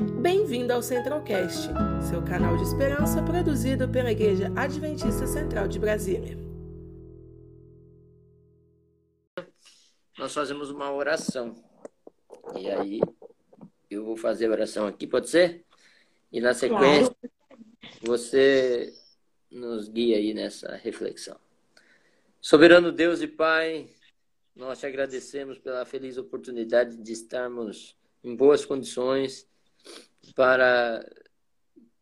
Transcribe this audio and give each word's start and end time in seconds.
Bem-vindo 0.00 0.72
ao 0.72 0.82
Centralcast, 0.82 1.68
seu 2.08 2.24
canal 2.24 2.56
de 2.56 2.62
esperança 2.62 3.22
produzido 3.22 3.86
pela 3.86 4.10
Igreja 4.10 4.50
Adventista 4.56 5.26
Central 5.26 5.68
de 5.68 5.78
Brasília. 5.78 6.38
Nós 10.18 10.32
fazemos 10.32 10.70
uma 10.70 10.90
oração. 10.90 11.62
E 12.56 12.70
aí, 12.70 13.00
eu 13.90 14.06
vou 14.06 14.16
fazer 14.16 14.46
a 14.46 14.52
oração 14.52 14.86
aqui, 14.86 15.06
pode 15.06 15.28
ser? 15.28 15.66
E 16.32 16.40
na 16.40 16.54
sequência, 16.54 17.14
claro. 17.14 18.00
você 18.00 18.94
nos 19.50 19.86
guia 19.86 20.16
aí 20.16 20.32
nessa 20.32 20.76
reflexão. 20.76 21.36
Soberano 22.40 22.90
Deus 22.90 23.20
e 23.20 23.26
Pai, 23.26 23.90
nós 24.56 24.80
te 24.80 24.86
agradecemos 24.86 25.58
pela 25.58 25.84
feliz 25.84 26.16
oportunidade 26.16 26.96
de 26.96 27.12
estarmos 27.12 27.94
em 28.24 28.34
boas 28.34 28.64
condições 28.64 29.49
para 30.34 31.04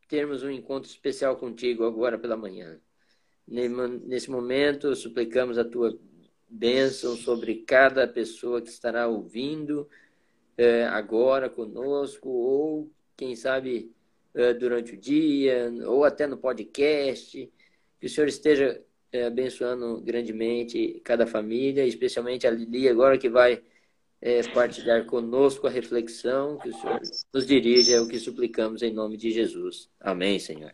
termos 0.09 0.43
um 0.43 0.51
encontro 0.51 0.91
especial 0.91 1.37
contigo 1.37 1.85
agora 1.85 2.19
pela 2.19 2.37
manhã. 2.37 2.81
Nesse 3.47 4.31
momento, 4.31 4.95
suplicamos 4.95 5.59
a 5.59 5.65
tua 5.65 5.99
bênção 6.49 7.17
sobre 7.17 7.57
cada 7.67 8.07
pessoa 8.07 8.61
que 8.61 8.69
estará 8.69 9.07
ouvindo 9.07 9.89
é, 10.57 10.85
agora 10.87 11.49
conosco, 11.49 12.29
ou 12.29 12.91
quem 13.17 13.37
sabe 13.37 13.93
é, 14.35 14.53
durante 14.55 14.95
o 14.95 14.97
dia, 14.97 15.73
ou 15.87 16.05
até 16.05 16.27
no 16.27 16.37
podcast. 16.37 17.51
Que 18.01 18.07
o 18.07 18.09
Senhor 18.09 18.29
esteja 18.29 18.83
é, 19.13 19.25
abençoando 19.25 20.01
grandemente 20.01 21.01
cada 21.05 21.27
família, 21.27 21.87
especialmente 21.87 22.47
a 22.47 22.51
Lili 22.51 22.89
agora 22.89 23.19
que 23.19 23.29
vai 23.29 23.63
é, 24.21 24.43
partilhar 24.49 25.05
conosco 25.07 25.67
a 25.67 25.71
reflexão 25.71 26.59
que 26.59 26.69
o 26.69 26.73
Senhor 26.73 27.01
nos 27.33 27.47
dirige, 27.47 27.93
é 27.93 28.01
o 28.01 28.09
que 28.09 28.19
suplicamos 28.19 28.83
em 28.83 28.93
nome 28.93 29.17
de 29.17 29.31
Jesus. 29.31 29.89
Amém, 30.01 30.39
Senhor. 30.39 30.73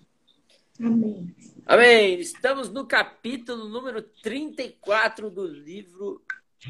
Amém. 0.81 1.35
Amém. 1.67 2.19
Estamos 2.19 2.71
no 2.71 2.87
capítulo 2.87 3.69
número 3.69 4.03
34 4.03 5.31
do 5.31 5.47
livro 5.47 6.23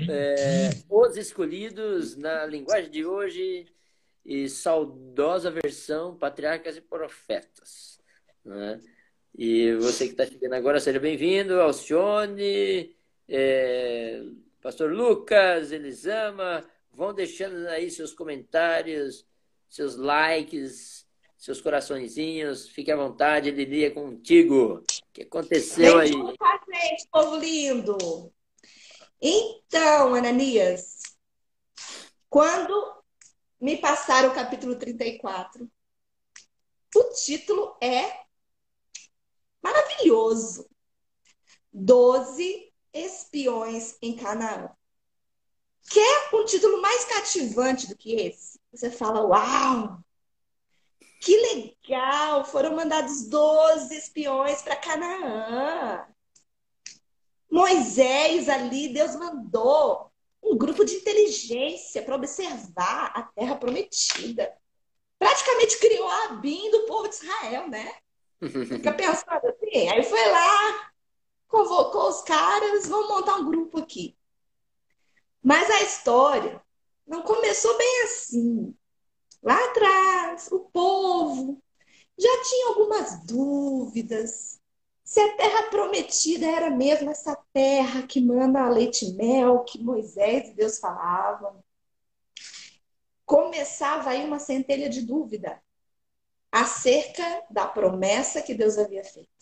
é, 0.09 0.71
Os 0.89 1.17
Escolhidos, 1.17 2.17
na 2.17 2.45
linguagem 2.47 2.91
de 2.91 3.05
hoje, 3.05 3.67
e 4.25 4.49
saudosa 4.49 5.51
versão 5.51 6.17
Patriarcas 6.17 6.77
e 6.77 6.81
Profetas. 6.81 8.01
Né? 8.45 8.81
E 9.37 9.75
você 9.75 10.07
que 10.07 10.13
está 10.13 10.27
chegando 10.27 10.55
agora, 10.55 10.81
seja 10.81 10.99
bem-vindo. 10.99 11.61
Alcione, 11.61 12.95
é, 13.29 14.23
Pastor 14.65 14.91
Lucas, 14.91 15.73
Elisama, 15.73 16.67
vão 16.91 17.13
deixando 17.13 17.69
aí 17.69 17.91
seus 17.91 18.15
comentários, 18.15 19.27
seus 19.69 19.95
likes, 19.95 21.07
seus 21.37 21.61
coraçõezinhos. 21.61 22.71
Fique 22.71 22.91
à 22.91 22.97
vontade, 22.97 23.51
Lili, 23.51 23.85
é 23.85 23.91
contigo. 23.91 24.77
O 24.77 24.83
que 25.13 25.21
aconteceu 25.25 25.99
aí? 25.99 26.09
Gente, 26.09 27.09
povo 27.13 27.37
lindo! 27.37 28.33
Então, 29.21 30.15
Ananias, 30.15 30.99
quando 32.31 33.05
me 33.61 33.77
passaram 33.77 34.31
o 34.31 34.35
capítulo 34.35 34.77
34, 34.77 35.71
o 36.97 37.03
título 37.23 37.77
é 37.83 38.19
maravilhoso. 39.63 40.67
Doze 41.71 42.74
espiões 42.95 43.97
em 44.01 44.17
Canaã. 44.17 44.71
Quer 45.91 46.31
um 46.33 46.45
título 46.45 46.81
mais 46.81 47.05
cativante 47.05 47.89
do 47.89 47.97
que 47.97 48.15
esse? 48.15 48.59
Você 48.73 48.91
fala, 48.91 49.21
uau! 49.27 49.99
Que 51.21 51.37
legal! 51.37 52.45
Foram 52.45 52.77
mandados 52.77 53.29
12 53.29 53.95
espiões 53.95 54.63
para 54.63 54.77
Canaã. 54.77 56.07
Moisés 57.51 58.49
ali, 58.49 58.93
Deus 58.93 59.15
mandou 59.17 60.11
um 60.43 60.57
grupo 60.57 60.85
de 60.85 60.95
inteligência 60.95 62.03
para 62.03 62.17
observar 62.17 63.13
a 63.15 63.23
terra 63.23 63.57
prometida. 63.57 64.53
Praticamente 65.19 65.79
criou 65.79 66.09
a 66.09 66.25
Abim 66.25 66.71
do 66.71 66.87
povo 66.87 67.09
de 67.09 67.15
Israel, 67.15 67.69
né? 67.69 67.95
Fica 68.69 68.93
pensando 68.93 69.47
assim. 69.47 69.89
Aí 69.89 70.03
foi 70.03 70.31
lá, 70.31 70.93
convocou 71.55 72.09
os 72.09 72.21
caras, 72.23 72.89
vamos 72.89 73.09
montar 73.09 73.37
um 73.37 73.49
grupo 73.49 73.79
aqui. 73.79 74.19
Mas 75.41 75.71
a 75.71 75.83
história 75.83 76.61
não 77.07 77.23
começou 77.23 77.79
bem 77.79 78.03
assim. 78.03 78.77
Lá 79.41 79.57
atrás, 79.67 80.49
o 80.51 80.61
povo 80.61 81.63
já 82.19 82.43
tinha 82.43 82.69
algumas 82.69 83.25
dúvidas 83.25 84.61
se 85.05 85.21
a 85.21 85.37
terra 85.37 85.71
prometida 85.71 86.47
era 86.47 86.71
mesmo 86.71 87.11
essa 87.11 87.37
terra 87.53 88.05
que 88.05 88.21
manda 88.21 88.69
leite 88.69 89.05
e 89.05 89.13
mel, 89.13 89.63
que 89.63 89.79
Moisés 89.79 90.49
e 90.49 90.55
Deus 90.55 90.79
falavam. 90.79 91.63
Começava 93.25 94.11
aí 94.11 94.25
uma 94.25 94.39
centelha 94.41 94.89
de 94.89 95.03
dúvida 95.03 95.63
acerca 96.51 97.45
da 97.51 97.67
promessa 97.67 98.43
que 98.43 98.55
Deus 98.55 98.79
havia 98.79 99.05
feito. 99.05 99.34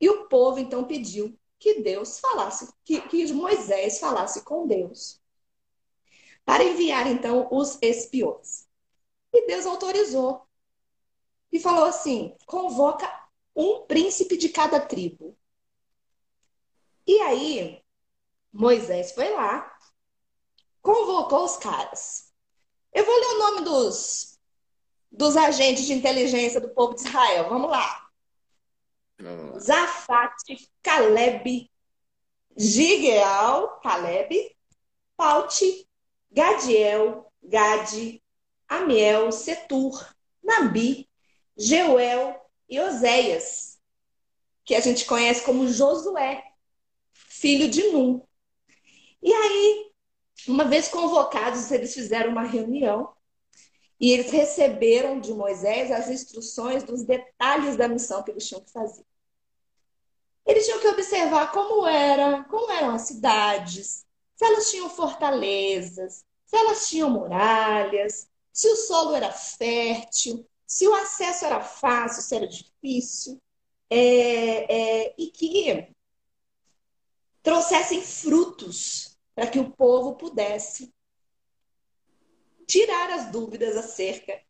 E 0.00 0.08
o 0.08 0.28
povo 0.28 0.58
então 0.58 0.84
pediu 0.84 1.38
que 1.58 1.80
Deus 1.80 2.18
falasse, 2.18 2.72
que, 2.84 3.00
que 3.08 3.32
Moisés 3.32 3.98
falasse 3.98 4.42
com 4.44 4.66
Deus, 4.66 5.20
para 6.44 6.64
enviar 6.64 7.06
então 7.06 7.48
os 7.50 7.78
espiões. 7.82 8.66
E 9.32 9.46
Deus 9.46 9.66
autorizou. 9.66 10.46
E 11.50 11.58
falou 11.58 11.84
assim: 11.84 12.36
convoca 12.46 13.10
um 13.54 13.86
príncipe 13.86 14.36
de 14.36 14.48
cada 14.50 14.80
tribo. 14.80 15.36
E 17.06 17.18
aí, 17.20 17.82
Moisés 18.52 19.12
foi 19.12 19.32
lá, 19.32 19.78
convocou 20.82 21.44
os 21.44 21.56
caras. 21.56 22.32
Eu 22.92 23.04
vou 23.04 23.14
ler 23.14 23.26
o 23.26 23.38
nome 23.38 23.60
dos, 23.62 24.38
dos 25.10 25.36
agentes 25.36 25.84
de 25.86 25.92
inteligência 25.92 26.60
do 26.60 26.70
povo 26.70 26.94
de 26.94 27.02
Israel. 27.02 27.48
Vamos 27.48 27.70
lá. 27.70 28.05
Zafate, 29.58 30.68
Caleb, 30.82 31.70
Gigeal, 32.56 33.80
Caleb, 33.80 34.56
Paute, 35.16 35.88
Gadiel, 36.30 37.32
Gade, 37.42 38.22
Amiel, 38.68 39.32
Setur, 39.32 40.14
Nabi, 40.42 41.08
Jeuel 41.56 42.38
e 42.68 42.78
Oséias, 42.80 43.78
que 44.64 44.74
a 44.74 44.80
gente 44.80 45.04
conhece 45.06 45.44
como 45.44 45.68
Josué, 45.68 46.42
filho 47.12 47.68
de 47.68 47.82
Num. 47.92 48.22
E 49.22 49.32
aí, 49.32 49.90
uma 50.46 50.64
vez 50.64 50.88
convocados, 50.88 51.70
eles 51.70 51.94
fizeram 51.94 52.30
uma 52.30 52.42
reunião 52.42 53.15
e 53.98 54.12
eles 54.12 54.30
receberam 54.30 55.18
de 55.18 55.32
Moisés 55.32 55.90
as 55.90 56.08
instruções 56.08 56.82
dos 56.82 57.02
detalhes 57.02 57.76
da 57.76 57.88
missão 57.88 58.22
que 58.22 58.30
eles 58.30 58.46
tinham 58.46 58.62
que 58.62 58.70
fazer. 58.70 59.04
Eles 60.44 60.64
tinham 60.64 60.80
que 60.80 60.88
observar 60.88 61.50
como 61.50 61.86
era, 61.86 62.44
como 62.44 62.70
eram 62.70 62.90
as 62.90 63.02
cidades, 63.02 64.06
se 64.36 64.44
elas 64.44 64.70
tinham 64.70 64.88
fortalezas, 64.88 66.24
se 66.44 66.56
elas 66.56 66.88
tinham 66.88 67.10
muralhas, 67.10 68.28
se 68.52 68.68
o 68.68 68.76
solo 68.76 69.14
era 69.14 69.32
fértil, 69.32 70.46
se 70.66 70.86
o 70.86 70.94
acesso 70.94 71.44
era 71.44 71.60
fácil, 71.60 72.22
se 72.22 72.36
era 72.36 72.46
difícil, 72.46 73.40
é, 73.88 75.06
é, 75.06 75.14
e 75.18 75.30
que 75.30 75.88
trouxessem 77.42 78.02
frutos 78.02 79.16
para 79.34 79.46
que 79.46 79.58
o 79.58 79.70
povo 79.70 80.16
pudesse 80.16 80.92
tirar 82.66 83.10
as 83.10 83.30
dúvidas 83.30 83.76
acerca 83.76 84.40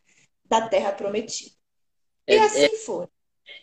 da 0.44 0.68
terra 0.68 0.92
prometida. 0.92 1.54
E 2.26 2.34
é, 2.34 2.40
assim 2.40 2.64
é, 2.64 2.76
foi. 2.78 3.06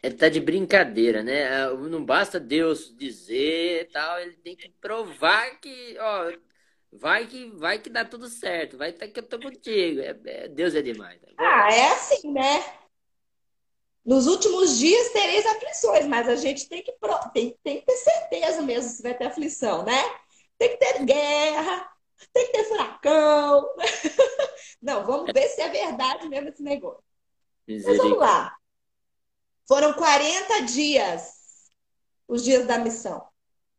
Ele 0.02 0.16
tá 0.16 0.30
de 0.30 0.40
brincadeira, 0.40 1.24
né? 1.24 1.48
Ah, 1.48 1.74
não 1.74 2.04
basta 2.04 2.40
Deus 2.40 2.96
dizer 2.96 3.90
tal, 3.92 4.20
ele 4.20 4.38
tem 4.38 4.56
que 4.56 4.70
provar 4.80 5.60
que, 5.60 5.98
ó, 6.00 6.32
vai 6.92 7.28
que 7.28 7.50
vai 7.52 7.80
que 7.80 7.90
dá 7.90 8.06
tudo 8.06 8.28
certo, 8.28 8.78
vai 8.78 8.94
que 8.94 9.20
eu 9.20 9.24
tô 9.24 9.40
contigo. 9.40 10.02
É, 10.02 10.18
é, 10.26 10.48
Deus 10.48 10.76
é 10.76 10.82
demais. 10.82 11.20
Tá 11.22 11.30
ah, 11.38 11.74
é 11.74 11.92
assim, 11.92 12.32
né? 12.32 12.64
Nos 14.06 14.28
últimos 14.28 14.78
dias 14.78 15.10
tereis 15.10 15.46
aflições, 15.46 16.06
mas 16.08 16.28
a 16.28 16.36
gente 16.36 16.68
tem 16.68 16.84
que, 16.84 16.94
tem, 17.34 17.58
tem 17.64 17.80
que 17.80 17.86
ter 17.86 17.96
certeza 17.96 18.62
mesmo 18.62 18.90
se 18.90 19.02
vai 19.02 19.18
ter 19.18 19.26
aflição, 19.26 19.84
né? 19.84 20.04
Tem 20.58 20.70
que 20.70 20.78
ter 20.78 21.06
guerra, 21.06 21.90
tem 22.34 22.46
que 22.48 22.52
ter 22.52 22.64
furacão. 22.66 23.66
Não, 24.84 25.06
vamos 25.06 25.32
ver 25.34 25.48
se 25.48 25.62
é 25.62 25.70
verdade 25.70 26.28
mesmo 26.28 26.50
esse 26.50 26.62
negócio. 26.62 27.02
Mas 27.66 27.98
vamos 27.98 28.18
lá. 28.18 28.54
Foram 29.66 29.94
40 29.94 30.64
dias, 30.64 31.72
os 32.28 32.44
dias 32.44 32.68
da 32.68 32.78
missão. 32.78 33.26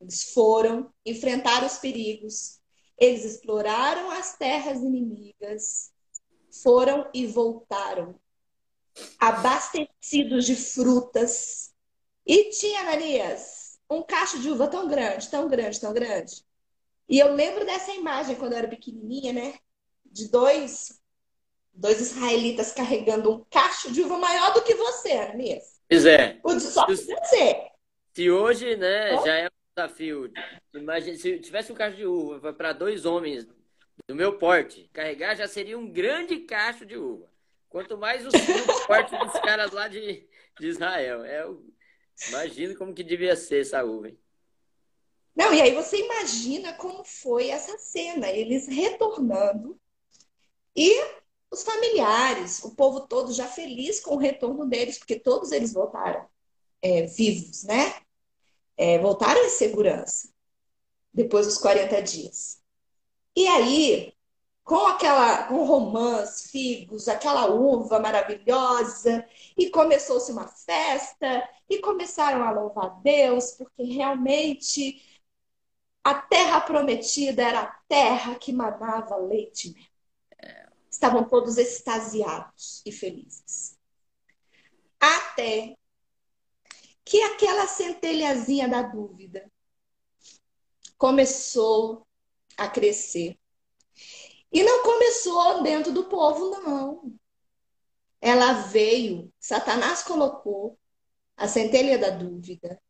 Eles 0.01 0.33
foram, 0.33 0.91
enfrentaram 1.05 1.67
os 1.67 1.77
perigos, 1.77 2.59
eles 2.97 3.23
exploraram 3.23 4.11
as 4.11 4.35
terras 4.39 4.79
inimigas, 4.79 5.93
foram 6.63 7.11
e 7.13 7.27
voltaram 7.27 8.19
abastecidos 9.19 10.47
de 10.47 10.57
frutas. 10.57 11.75
E 12.25 12.49
tinha, 12.49 12.81
Ananias, 12.81 13.79
um 13.91 14.03
cacho 14.03 14.41
de 14.41 14.49
uva 14.51 14.69
tão 14.69 14.89
grande, 14.89 15.29
tão 15.29 15.49
grande, 15.49 15.79
tão 15.79 15.93
grande. 15.93 16.43
E 17.07 17.19
eu 17.19 17.35
lembro 17.35 17.67
dessa 17.67 17.93
imagem 17.93 18.37
quando 18.37 18.53
eu 18.53 18.59
era 18.59 18.69
pequenininha, 18.69 19.35
né? 19.35 19.59
De 20.15 20.29
dois, 20.31 21.01
dois 21.73 22.01
israelitas 22.01 22.71
carregando 22.73 23.33
um 23.35 23.45
cacho 23.51 23.91
de 23.93 24.01
uva 24.03 24.17
maior 24.17 24.55
do 24.55 24.63
que 24.63 24.75
você, 24.77 25.11
Ananias. 25.13 25.81
Pois 25.89 26.07
é. 26.07 26.39
O 26.45 26.55
de 26.55 26.61
só 26.61 26.87
Se- 26.87 27.05
você. 27.13 27.67
Se 28.15 28.31
hoje, 28.31 28.77
né, 28.77 29.13
Ó. 29.15 29.25
já 29.27 29.35
é 29.35 29.47
um 29.49 29.51
desafio. 29.77 30.33
Imagina, 30.73 31.17
se 31.19 31.41
tivesse 31.41 31.73
um 31.73 31.75
cacho 31.75 31.97
de 31.97 32.07
uva 32.07 32.53
para 32.53 32.73
dois 32.73 33.05
homens 33.05 33.45
do 34.09 34.15
meu 34.15 34.39
porte, 34.39 34.89
carregar 34.93 35.35
já 35.35 35.49
seria 35.49 35.77
um 35.77 35.91
grande 35.91 36.39
cacho 36.41 36.87
de 36.87 36.97
uva. 36.97 37.29
Quanto 37.69 37.99
mais 37.99 38.25
o, 38.25 38.31
porte 38.87 39.19
dos 39.19 39.33
caras 39.41 39.73
lá 39.73 39.89
de, 39.89 40.29
de 40.61 40.69
Israel. 40.69 41.25
É, 41.25 41.45
imagina 42.29 42.77
como 42.77 42.95
que 42.95 43.03
devia 43.03 43.35
ser 43.35 43.63
essa 43.63 43.83
uva. 43.83 44.11
hein? 44.11 44.19
Não, 45.35 45.53
e 45.53 45.61
aí 45.61 45.75
você 45.75 45.97
imagina 45.99 46.73
como 46.75 47.03
foi 47.05 47.49
essa 47.49 47.77
cena, 47.79 48.31
eles 48.31 48.69
retornando 48.69 49.77
e 50.77 51.15
os 51.51 51.63
familiares, 51.63 52.63
o 52.65 52.75
povo 52.75 53.03
todo 53.07 53.33
já 53.33 53.47
feliz 53.47 54.01
com 54.01 54.15
o 54.17 54.19
retorno 54.19 54.67
deles, 54.67 54.99
porque 54.99 55.19
todos 55.19 55.53
eles 55.53 55.73
voltaram 55.73 56.27
é, 56.83 57.03
vivos, 57.03 57.65
né? 57.65 57.95
É, 58.77 58.99
voltaram 58.99 59.45
em 59.45 59.51
segurança 59.51 60.29
depois 61.13 61.47
dos 61.47 61.59
40 61.59 62.03
dias. 62.03 62.61
E 63.37 63.47
aí, 63.47 64.13
com 64.65 64.87
aquela, 64.87 65.45
com 65.49 65.65
romãs, 65.65 66.51
figos, 66.51 67.09
aquela 67.09 67.47
uva 67.51 68.01
maravilhosa, 68.01 69.27
e 69.57 69.71
começou-se 69.71 70.33
uma 70.33 70.49
festa, 70.49 71.49
e 71.69 71.79
começaram 71.79 72.43
a 72.45 72.51
louvar 72.51 73.01
Deus, 73.03 73.53
porque 73.53 73.83
realmente 73.85 75.03
a 76.03 76.15
terra 76.15 76.61
prometida 76.61 77.43
era 77.43 77.61
a 77.63 77.73
terra 77.89 78.35
que 78.37 78.53
manava 78.53 79.17
leite 79.17 79.69
e 79.69 79.75
mel. 79.75 79.94
Estavam 80.95 81.29
todos 81.29 81.59
extasiados 81.59 82.81
e 82.87 82.93
felizes. 82.93 83.77
Até 85.01 85.77
que 87.05 87.21
aquela 87.21 87.67
centelhazinha 87.67 88.69
da 88.69 88.83
dúvida 88.83 89.51
começou 90.97 92.07
a 92.57 92.69
crescer. 92.69 93.37
E 94.53 94.63
não 94.63 94.85
começou 94.85 95.65
dentro 95.65 95.91
do 95.93 96.05
povo, 96.05 96.63
não. 96.63 97.13
Ela 98.21 98.53
veio, 98.53 99.33
Satanás 99.41 100.05
colocou 100.05 100.79
a 101.37 101.49
centelha 101.49 101.99
da 101.99 102.11
dúvida 102.11 102.81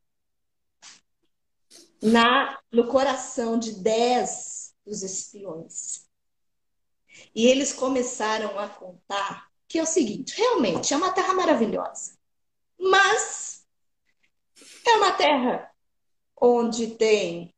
na, 2.03 2.61
no 2.71 2.87
coração 2.87 3.59
de 3.59 3.81
dez 3.81 4.75
dos 4.85 5.03
espiões. 5.03 6.04
E 7.35 7.47
eles 7.47 7.73
começaram 7.73 8.59
a 8.59 8.69
contar 8.69 9.49
que 9.69 9.79
é 9.79 9.83
o 9.83 9.87
seguinte: 9.87 10.37
realmente 10.37 10.93
é 10.93 10.97
uma 10.97 11.13
terra 11.13 11.35
maravilhosa, 11.35 12.17
mas 12.79 13.67
é 14.87 14.97
uma 14.97 15.13
terra 15.13 15.71
onde 16.41 16.89
tem 16.97 17.55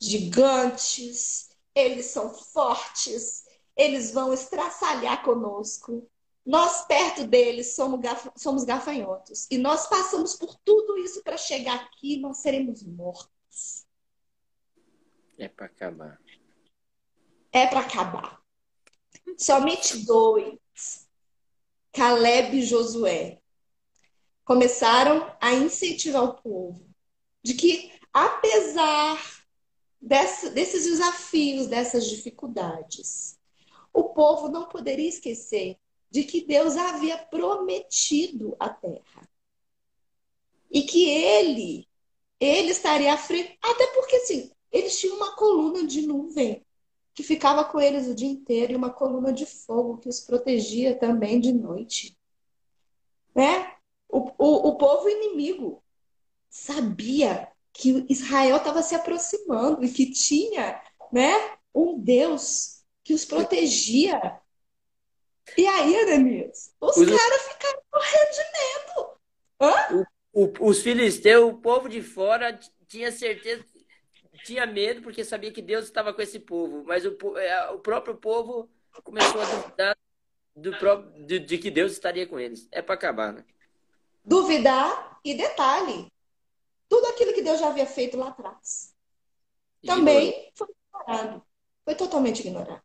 gigantes, 0.00 1.50
eles 1.74 2.06
são 2.06 2.34
fortes, 2.34 3.44
eles 3.76 4.12
vão 4.12 4.32
estraçalhar 4.32 5.22
conosco. 5.22 6.08
Nós, 6.44 6.84
perto 6.86 7.24
deles, 7.24 7.76
somos, 7.76 8.00
gaf- 8.00 8.32
somos 8.36 8.64
gafanhotos. 8.64 9.46
E 9.48 9.56
nós 9.56 9.86
passamos 9.86 10.34
por 10.34 10.56
tudo 10.64 10.98
isso 10.98 11.22
para 11.22 11.36
chegar 11.36 11.76
aqui, 11.76 12.18
nós 12.18 12.38
seremos 12.38 12.82
mortos. 12.82 13.86
É 15.38 15.48
para 15.48 15.66
acabar. 15.66 16.20
É 17.52 17.66
para 17.68 17.80
acabar. 17.80 18.41
Somente 19.38 20.04
dois, 20.04 21.08
Caleb 21.92 22.58
e 22.58 22.64
Josué, 22.64 23.40
começaram 24.44 25.34
a 25.40 25.52
incentivar 25.54 26.24
o 26.24 26.34
povo 26.34 26.86
de 27.42 27.54
que, 27.54 27.92
apesar 28.12 29.20
desses 30.00 30.84
desafios, 30.84 31.66
dessas 31.66 32.08
dificuldades, 32.08 33.38
o 33.92 34.04
povo 34.10 34.48
não 34.48 34.68
poderia 34.68 35.08
esquecer 35.08 35.76
de 36.10 36.24
que 36.24 36.44
Deus 36.44 36.76
havia 36.76 37.16
prometido 37.18 38.56
a 38.58 38.68
terra. 38.68 39.28
E 40.70 40.82
que 40.82 41.08
ele, 41.08 41.88
ele 42.40 42.70
estaria 42.70 43.12
à 43.12 43.18
frente. 43.18 43.58
Até 43.62 43.86
porque, 43.88 44.16
assim, 44.16 44.50
eles 44.70 44.98
tinham 44.98 45.16
uma 45.16 45.36
coluna 45.36 45.86
de 45.86 46.02
nuvem 46.02 46.64
que 47.14 47.22
ficava 47.22 47.64
com 47.64 47.80
eles 47.80 48.06
o 48.06 48.14
dia 48.14 48.28
inteiro 48.28 48.72
e 48.72 48.76
uma 48.76 48.90
coluna 48.90 49.32
de 49.32 49.44
fogo 49.46 49.98
que 49.98 50.08
os 50.08 50.20
protegia 50.20 50.98
também 50.98 51.40
de 51.40 51.52
noite. 51.52 52.16
Né? 53.34 53.74
O, 54.08 54.30
o, 54.38 54.68
o 54.68 54.76
povo 54.76 55.08
inimigo 55.08 55.82
sabia 56.48 57.48
que 57.72 58.04
Israel 58.08 58.56
estava 58.58 58.82
se 58.82 58.94
aproximando 58.94 59.82
e 59.84 59.90
que 59.90 60.10
tinha, 60.10 60.80
né, 61.10 61.32
um 61.74 61.98
Deus 61.98 62.82
que 63.02 63.14
os 63.14 63.24
protegia. 63.24 64.38
E 65.56 65.66
aí, 65.66 65.96
Ananias, 66.00 66.74
os 66.80 66.96
Os- 66.96 67.06
caras 67.08 67.42
ficaram 67.48 67.80
morrendo 67.92 68.30
de 68.32 68.44
medo. 68.58 69.10
Hã? 69.60 70.06
O- 70.34 70.68
os 70.68 70.82
filisteus, 70.82 71.50
o 71.52 71.56
povo 71.58 71.88
de 71.88 72.02
fora, 72.02 72.58
tinha 72.86 73.10
certeza, 73.10 73.64
tinha 74.44 74.66
medo 74.66 75.02
porque 75.02 75.24
sabia 75.24 75.52
que 75.52 75.62
Deus 75.62 75.84
estava 75.84 76.12
com 76.12 76.22
esse 76.22 76.38
povo, 76.38 76.84
mas 76.84 77.04
o, 77.04 77.16
é, 77.38 77.70
o 77.70 77.78
próprio 77.78 78.16
povo 78.16 78.68
começou 79.02 79.40
a 79.40 79.44
duvidar 79.44 79.96
do 80.54 80.76
próprio, 80.78 81.24
de, 81.26 81.38
de 81.38 81.58
que 81.58 81.70
Deus 81.70 81.92
estaria 81.92 82.26
com 82.26 82.38
eles. 82.38 82.68
É 82.70 82.82
para 82.82 82.94
acabar, 82.94 83.32
né? 83.32 83.44
Duvidar 84.24 85.18
e 85.24 85.34
detalhe, 85.34 86.12
tudo 86.88 87.06
aquilo 87.06 87.32
que 87.32 87.42
Deus 87.42 87.58
já 87.58 87.68
havia 87.68 87.86
feito 87.86 88.16
lá 88.16 88.28
atrás. 88.28 88.94
Também 89.84 90.52
foi 90.54 90.68
ignorado. 90.68 91.42
Foi 91.84 91.94
totalmente 91.94 92.40
ignorado. 92.40 92.82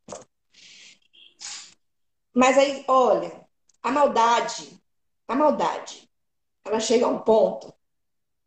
Mas 2.33 2.57
aí, 2.57 2.83
olha, 2.87 3.47
a 3.81 3.91
maldade, 3.91 4.81
a 5.27 5.35
maldade, 5.35 6.09
ela 6.63 6.79
chega 6.79 7.05
a 7.05 7.09
um 7.09 7.19
ponto 7.19 7.73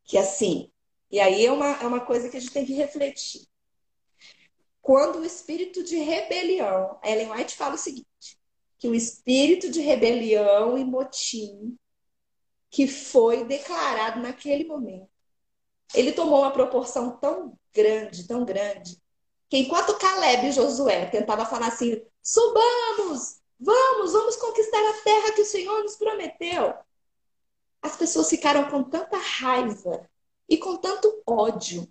que 0.05 0.19
assim, 0.19 0.70
e 1.11 1.19
aí 1.19 1.45
é 1.45 1.51
uma, 1.51 1.67
é 1.67 1.87
uma 1.87 2.01
coisa 2.01 2.29
que 2.29 2.37
a 2.37 2.41
gente 2.41 2.53
tem 2.53 2.65
que 2.65 2.73
refletir. 2.73 3.47
Quando 4.81 5.19
o 5.19 5.25
espírito 5.25 5.83
de 5.83 5.97
rebelião, 5.97 6.99
a 7.03 7.11
Ellen 7.11 7.33
White 7.33 7.57
fala 7.57 7.75
o 7.75 7.79
seguinte, 7.79 8.39
que 8.79 8.89
o 8.89 8.95
espírito 8.95 9.71
de 9.71 9.81
rebelião 9.81 10.79
e 10.79 10.85
motim 10.85 11.77
que 12.71 12.87
foi 12.87 13.45
declarado 13.45 14.21
naquele 14.21 14.65
momento, 14.65 15.11
ele 15.93 16.13
tomou 16.13 16.41
uma 16.41 16.53
proporção 16.53 17.19
tão 17.19 17.59
grande, 17.75 18.27
tão 18.29 18.45
grande, 18.45 18.97
que 19.49 19.59
enquanto 19.59 19.99
Caleb 19.99 20.47
e 20.47 20.53
Josué 20.53 21.07
tentavam 21.07 21.45
falar 21.45 21.67
assim, 21.67 22.01
subamos, 22.23 23.41
vamos, 23.59 24.13
vamos 24.13 24.37
conquistar 24.37 24.79
a 24.79 25.03
terra 25.03 25.33
que 25.33 25.43
o 25.43 25.47
Senhor 25.47 25.83
nos 25.83 25.97
prometeu, 25.97 26.73
as 27.83 27.97
pessoas 27.97 28.31
ficaram 28.31 28.71
com 28.71 28.85
tanta 28.85 29.17
raiva 29.17 30.09
e 30.51 30.59
com 30.59 30.77
tanto 30.77 31.23
ódio 31.25 31.89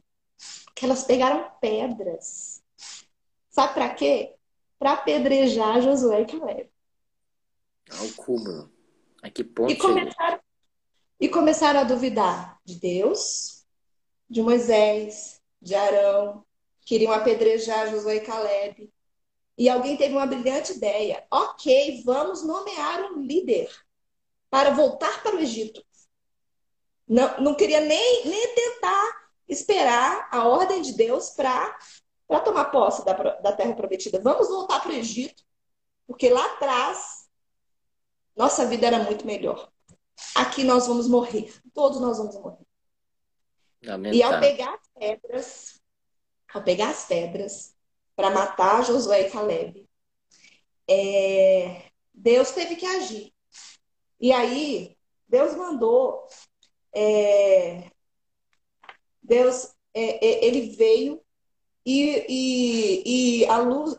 que 0.75 0.83
elas 0.83 1.05
pegaram 1.05 1.49
pedras. 1.61 2.61
Sabe 3.49 3.73
para 3.73 3.93
quê? 3.93 4.35
Para 4.77 4.93
apedrejar 4.93 5.81
Josué 5.81 6.21
e 6.21 6.25
Caleb. 6.25 6.69
Ao 7.89 8.09
cúmulo. 8.25 8.71
A 9.23 9.29
que 9.29 9.43
ponto 9.43 9.71
E 9.71 9.75
começaram, 9.77 10.39
e 11.19 11.29
começaram 11.29 11.79
a 11.79 11.83
duvidar 11.83 12.59
de 12.63 12.75
Deus, 12.75 13.65
de 14.29 14.41
Moisés, 14.41 15.41
de 15.61 15.75
Arão, 15.75 16.45
queriam 16.85 17.11
apedrejar 17.11 17.89
Josué 17.89 18.17
e 18.17 18.21
Caleb. 18.21 18.93
E 19.57 19.67
alguém 19.67 19.97
teve 19.97 20.13
uma 20.13 20.25
brilhante 20.25 20.73
ideia. 20.73 21.25
Ok, 21.29 22.01
vamos 22.05 22.43
nomear 22.43 23.11
um 23.11 23.21
líder 23.21 23.69
para 24.49 24.69
voltar 24.69 25.21
para 25.21 25.35
o 25.35 25.39
Egito. 25.39 25.83
Não, 27.09 27.41
não 27.41 27.55
queria 27.55 27.81
nem, 27.81 28.25
nem 28.27 28.55
tentar 28.55 29.31
esperar 29.47 30.29
a 30.31 30.47
ordem 30.47 30.81
de 30.81 30.93
Deus 30.93 31.31
para 31.31 31.75
tomar 32.45 32.65
posse 32.65 33.03
da, 33.03 33.13
da 33.13 33.51
terra 33.51 33.73
prometida. 33.73 34.21
Vamos 34.21 34.47
voltar 34.47 34.79
para 34.79 34.91
o 34.91 34.95
Egito, 34.95 35.43
porque 36.05 36.29
lá 36.29 36.45
atrás 36.53 37.27
nossa 38.35 38.65
vida 38.67 38.87
era 38.87 39.03
muito 39.03 39.25
melhor. 39.25 39.69
Aqui 40.35 40.63
nós 40.63 40.87
vamos 40.87 41.07
morrer. 41.07 41.53
Todos 41.73 41.99
nós 41.99 42.19
vamos 42.19 42.35
morrer. 42.35 42.65
E 44.13 44.21
ao 44.21 44.39
pegar 44.39 44.73
as 44.75 44.87
pedras, 44.97 45.81
ao 46.53 46.63
pegar 46.63 46.89
as 46.89 47.05
pedras 47.05 47.75
para 48.15 48.29
matar 48.29 48.85
Josué 48.85 49.21
e 49.21 49.31
Caleb, 49.31 49.89
é, 50.87 51.89
Deus 52.13 52.51
teve 52.51 52.75
que 52.75 52.85
agir. 52.85 53.33
E 54.19 54.31
aí, 54.31 54.97
Deus 55.27 55.55
mandou. 55.55 56.27
É, 56.93 57.91
Deus, 59.21 59.73
é, 59.93 60.25
é, 60.25 60.45
ele 60.45 60.75
veio 60.75 61.21
e, 61.85 62.25
e, 62.29 63.41
e 63.43 63.45
a 63.47 63.57
luz, 63.59 63.95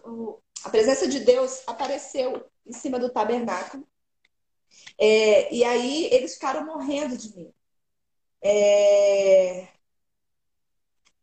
a 0.64 0.70
presença 0.70 1.09
de 1.09 1.20
Deus 1.20 1.62
apareceu 1.66 2.44
em 2.66 2.73
cima 2.73 2.99
do 2.99 3.12
tabernáculo. 3.12 3.87
É, 4.99 5.52
e 5.54 5.64
aí 5.64 6.06
eles 6.12 6.35
ficaram 6.35 6.64
morrendo 6.66 7.16
de 7.16 7.35
medo. 7.35 7.54
É, 8.42 9.68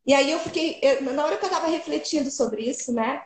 e 0.06 0.14
aí 0.14 0.32
eu 0.32 0.40
fiquei, 0.40 0.80
eu, 0.82 1.02
na 1.14 1.26
hora 1.26 1.38
que 1.38 1.44
eu 1.44 1.50
estava 1.50 1.68
refletindo 1.68 2.32
sobre 2.32 2.64
isso, 2.64 2.94
né? 2.94 3.26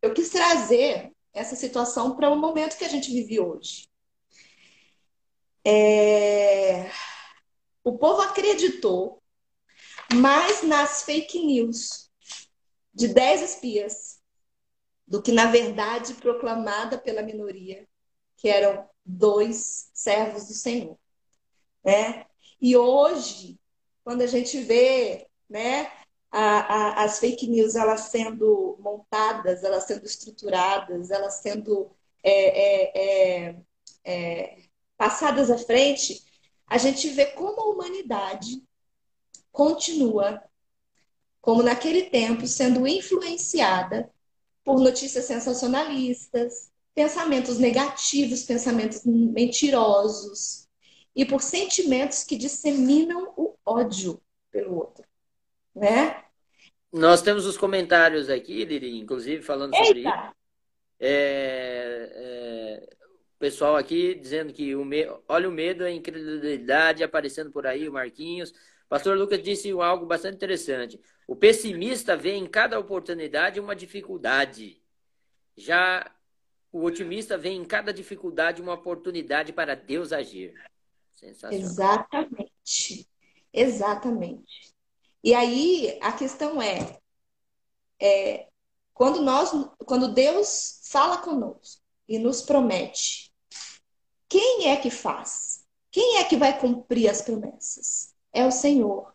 Eu 0.00 0.14
quis 0.14 0.30
trazer 0.30 1.12
essa 1.32 1.54
situação 1.54 2.16
para 2.16 2.30
o 2.30 2.36
momento 2.36 2.76
que 2.78 2.84
a 2.84 2.88
gente 2.88 3.12
vive 3.12 3.38
hoje. 3.38 3.86
É... 5.64 6.90
O 7.84 7.98
povo 7.98 8.22
acreditou 8.22 9.22
mais 10.14 10.62
nas 10.62 11.02
fake 11.02 11.44
news 11.44 12.10
de 12.94 13.08
dez 13.08 13.42
espias 13.42 14.20
do 15.06 15.22
que 15.22 15.32
na 15.32 15.46
verdade 15.46 16.14
proclamada 16.14 16.96
pela 16.98 17.22
minoria, 17.22 17.86
que 18.36 18.48
eram 18.48 18.88
dois 19.04 19.90
servos 19.92 20.46
do 20.46 20.54
Senhor. 20.54 20.98
Né? 21.84 22.26
E 22.60 22.76
hoje, 22.76 23.58
quando 24.04 24.22
a 24.22 24.26
gente 24.26 24.60
vê 24.60 25.26
né, 25.48 25.90
a, 26.30 26.40
a, 26.40 27.04
as 27.04 27.18
fake 27.18 27.46
news 27.48 27.74
elas 27.74 28.02
sendo 28.02 28.76
montadas, 28.80 29.64
elas 29.64 29.84
sendo 29.84 30.06
estruturadas, 30.06 31.10
elas 31.10 31.34
sendo 31.34 31.90
é, 32.22 32.30
é, 32.32 33.48
é, 33.48 33.56
é, 34.04 34.62
passadas 34.96 35.50
à 35.50 35.58
frente, 35.58 36.22
a 36.72 36.78
gente 36.78 37.06
vê 37.10 37.26
como 37.26 37.60
a 37.60 37.66
humanidade 37.66 38.62
continua, 39.52 40.42
como 41.38 41.62
naquele 41.62 42.04
tempo, 42.04 42.46
sendo 42.46 42.86
influenciada 42.88 44.10
por 44.64 44.80
notícias 44.80 45.26
sensacionalistas, 45.26 46.72
pensamentos 46.94 47.58
negativos, 47.58 48.44
pensamentos 48.44 49.04
mentirosos 49.04 50.66
e 51.14 51.26
por 51.26 51.42
sentimentos 51.42 52.24
que 52.24 52.38
disseminam 52.38 53.34
o 53.36 53.54
ódio 53.66 54.18
pelo 54.50 54.74
outro 54.76 55.04
né? 55.74 56.24
Nós 56.90 57.20
temos 57.20 57.44
os 57.44 57.58
comentários 57.58 58.30
aqui, 58.30 58.64
Lili, 58.64 58.98
inclusive 58.98 59.42
falando 59.42 59.74
Eita. 59.74 59.86
sobre 59.86 60.00
isso. 60.00 60.32
É, 61.00 62.12
é, 62.14 62.41
pessoal 63.42 63.74
aqui 63.74 64.14
dizendo 64.14 64.52
que 64.52 64.72
o 64.76 64.84
me... 64.84 65.04
olha 65.26 65.48
o 65.48 65.52
medo, 65.52 65.82
a 65.82 65.90
incredulidade 65.90 67.02
aparecendo 67.02 67.50
por 67.50 67.66
aí, 67.66 67.88
o 67.88 67.92
Marquinhos. 67.92 68.54
Pastor 68.88 69.18
Lucas 69.18 69.42
disse 69.42 69.68
algo 69.72 70.06
bastante 70.06 70.36
interessante. 70.36 71.00
O 71.26 71.34
pessimista 71.34 72.16
vê 72.16 72.36
em 72.36 72.46
cada 72.46 72.78
oportunidade 72.78 73.58
uma 73.58 73.74
dificuldade. 73.74 74.80
Já 75.56 76.08
o 76.70 76.84
otimista 76.84 77.36
vê 77.36 77.48
em 77.48 77.64
cada 77.64 77.92
dificuldade 77.92 78.62
uma 78.62 78.74
oportunidade 78.74 79.52
para 79.52 79.74
Deus 79.74 80.12
agir. 80.12 80.54
Sensacional. 81.12 81.66
Exatamente. 81.66 83.08
Exatamente. 83.52 84.72
E 85.24 85.34
aí 85.34 85.98
a 86.00 86.12
questão 86.12 86.62
é, 86.62 86.96
é 88.00 88.46
quando 88.94 89.20
nós, 89.20 89.50
quando 89.84 90.14
Deus 90.14 90.80
fala 90.84 91.18
conosco 91.18 91.82
e 92.06 92.20
nos 92.20 92.40
promete, 92.42 93.31
quem 94.32 94.70
é 94.70 94.76
que 94.76 94.88
faz? 94.88 95.62
Quem 95.90 96.16
é 96.16 96.24
que 96.24 96.38
vai 96.38 96.58
cumprir 96.58 97.10
as 97.10 97.20
promessas? 97.20 98.14
É 98.32 98.46
o 98.46 98.50
Senhor. 98.50 99.12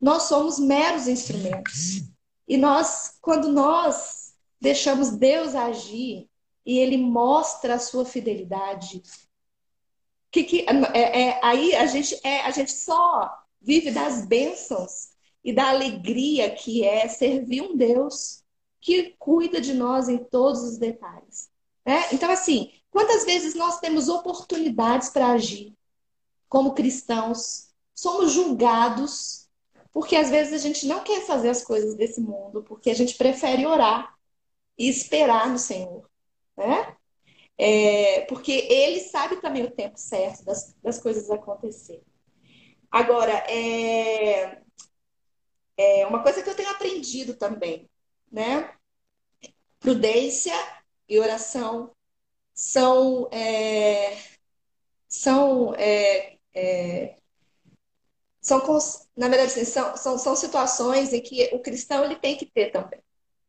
Nós 0.00 0.22
somos 0.24 0.56
meros 0.60 1.08
instrumentos. 1.08 2.04
E 2.46 2.56
nós, 2.56 3.18
quando 3.20 3.48
nós 3.48 4.36
deixamos 4.60 5.10
Deus 5.10 5.56
agir 5.56 6.30
e 6.64 6.78
Ele 6.78 6.96
mostra 6.96 7.74
a 7.74 7.78
sua 7.80 8.04
fidelidade, 8.04 9.02
que, 10.30 10.44
que 10.44 10.66
é, 10.94 11.22
é, 11.22 11.40
aí 11.42 11.74
a 11.74 11.86
gente 11.86 12.16
é, 12.22 12.42
a 12.42 12.52
gente 12.52 12.70
só 12.70 13.36
vive 13.60 13.90
das 13.90 14.24
bênçãos 14.24 15.08
e 15.42 15.52
da 15.52 15.70
alegria 15.70 16.54
que 16.54 16.84
é 16.84 17.08
servir 17.08 17.62
um 17.62 17.76
Deus 17.76 18.44
que 18.80 19.16
cuida 19.18 19.60
de 19.60 19.74
nós 19.74 20.08
em 20.08 20.18
todos 20.18 20.62
os 20.62 20.78
detalhes. 20.78 21.50
Né? 21.84 22.04
Então, 22.12 22.30
assim, 22.30 22.70
quantas 22.96 23.26
vezes 23.26 23.54
nós 23.54 23.78
temos 23.78 24.08
oportunidades 24.08 25.10
para 25.10 25.32
agir 25.32 25.76
como 26.48 26.72
cristãos, 26.72 27.68
somos 27.94 28.32
julgados, 28.32 29.50
porque 29.92 30.16
às 30.16 30.30
vezes 30.30 30.54
a 30.54 30.58
gente 30.58 30.86
não 30.86 31.04
quer 31.04 31.20
fazer 31.26 31.50
as 31.50 31.62
coisas 31.62 31.94
desse 31.94 32.22
mundo, 32.22 32.62
porque 32.62 32.88
a 32.88 32.94
gente 32.94 33.14
prefere 33.18 33.66
orar 33.66 34.16
e 34.78 34.88
esperar 34.88 35.46
no 35.50 35.58
Senhor. 35.58 36.08
Né? 36.56 36.96
É, 37.58 38.22
porque 38.22 38.66
Ele 38.70 39.00
sabe 39.00 39.42
também 39.42 39.64
o 39.64 39.70
tempo 39.70 39.98
certo 39.98 40.42
das, 40.46 40.74
das 40.82 40.98
coisas 40.98 41.30
acontecerem. 41.30 42.02
Agora, 42.90 43.44
é, 43.46 44.62
é 45.76 46.06
uma 46.06 46.22
coisa 46.22 46.42
que 46.42 46.48
eu 46.48 46.56
tenho 46.56 46.70
aprendido 46.70 47.36
também, 47.36 47.90
né? 48.32 48.74
Prudência 49.80 50.54
e 51.06 51.20
oração 51.20 51.94
são 52.56 53.28
é, 53.30 54.16
são 55.06 55.74
é, 55.74 56.38
é, 56.54 57.16
são 58.40 58.58
na 59.14 59.28
verdade 59.28 59.52
assim, 59.52 59.64
são, 59.66 59.94
são, 59.96 60.18
são 60.18 60.34
situações 60.34 61.12
em 61.12 61.20
que 61.20 61.50
o 61.52 61.60
cristão 61.60 62.02
ele 62.02 62.16
tem 62.16 62.34
que 62.34 62.46
ter 62.46 62.70
também. 62.70 62.98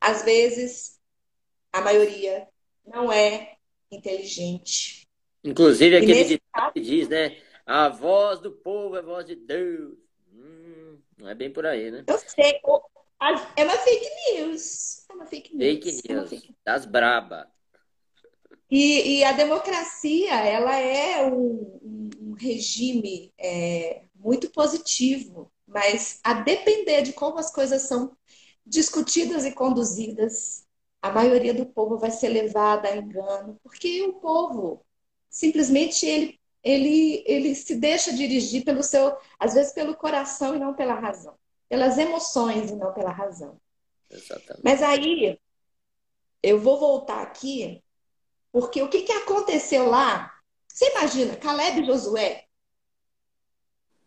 Às 0.01 0.23
vezes 0.23 0.99
a 1.71 1.79
maioria 1.79 2.47
não 2.85 3.09
é 3.11 3.55
inteligente. 3.89 5.07
Inclusive 5.41 5.95
aquele 5.95 6.41
caso... 6.53 6.73
que 6.73 6.81
diz, 6.81 7.07
né? 7.07 7.41
A 7.65 7.87
voz 7.87 8.41
do 8.41 8.51
povo 8.51 8.97
é 8.97 8.99
a 8.99 9.03
voz 9.03 9.25
de 9.25 9.35
Deus. 9.35 9.97
Não 11.17 11.29
é 11.29 11.33
bem 11.33 11.51
por 11.51 11.65
aí, 11.65 11.91
né? 11.91 12.03
Eu 12.05 12.17
sei. 12.17 12.59
É 13.55 13.63
uma 13.63 13.77
fake 13.77 14.09
news. 14.33 15.05
É 15.09 15.13
uma 15.13 15.25
fake 15.25 15.55
news. 15.55 15.73
Fake 15.73 16.13
news. 16.13 16.29
Fake... 16.29 16.55
Das 16.65 16.85
braba. 16.85 17.49
E, 18.69 19.19
e, 19.19 19.23
a 19.23 19.31
democracia, 19.31 20.35
ela 20.35 20.75
é 20.75 21.25
um, 21.25 21.79
um 22.21 22.33
regime 22.33 23.33
é, 23.37 24.03
muito 24.15 24.49
positivo, 24.51 25.51
mas 25.65 26.19
a 26.23 26.33
depender 26.33 27.01
de 27.01 27.13
como 27.13 27.37
as 27.39 27.51
coisas 27.51 27.83
são 27.83 28.15
discutidas 28.65 29.45
e 29.45 29.51
conduzidas, 29.51 30.65
a 31.01 31.11
maioria 31.11 31.53
do 31.53 31.65
povo 31.65 31.97
vai 31.97 32.11
ser 32.11 32.29
levada 32.29 32.89
a 32.89 32.97
engano, 32.97 33.57
porque 33.63 34.01
o 34.03 34.13
povo 34.13 34.85
simplesmente 35.29 36.05
ele 36.05 36.37
ele, 36.67 37.23
ele 37.25 37.55
se 37.55 37.75
deixa 37.75 38.13
dirigir 38.13 38.65
pelo 38.65 38.83
seu, 38.83 39.15
às 39.39 39.53
vezes 39.53 39.71
pelo 39.71 39.95
coração 39.95 40.53
e 40.53 40.59
não 40.59 40.73
pela 40.73 40.95
razão, 40.95 41.35
pelas 41.69 41.97
emoções 41.97 42.69
e 42.71 42.75
não 42.75 42.93
pela 42.93 43.11
razão. 43.11 43.57
Exatamente. 44.09 44.61
Mas 44.63 44.81
aí 44.81 45.39
eu 46.43 46.59
vou 46.59 46.77
voltar 46.77 47.21
aqui, 47.21 47.81
porque 48.59 48.81
o 48.81 48.89
que, 48.89 49.03
que 49.03 49.11
aconteceu 49.11 49.87
lá? 49.87 50.33
Você 50.67 50.89
imagina, 50.89 51.35
Caleb 51.35 51.79
e 51.79 51.85
Josué 51.85 52.47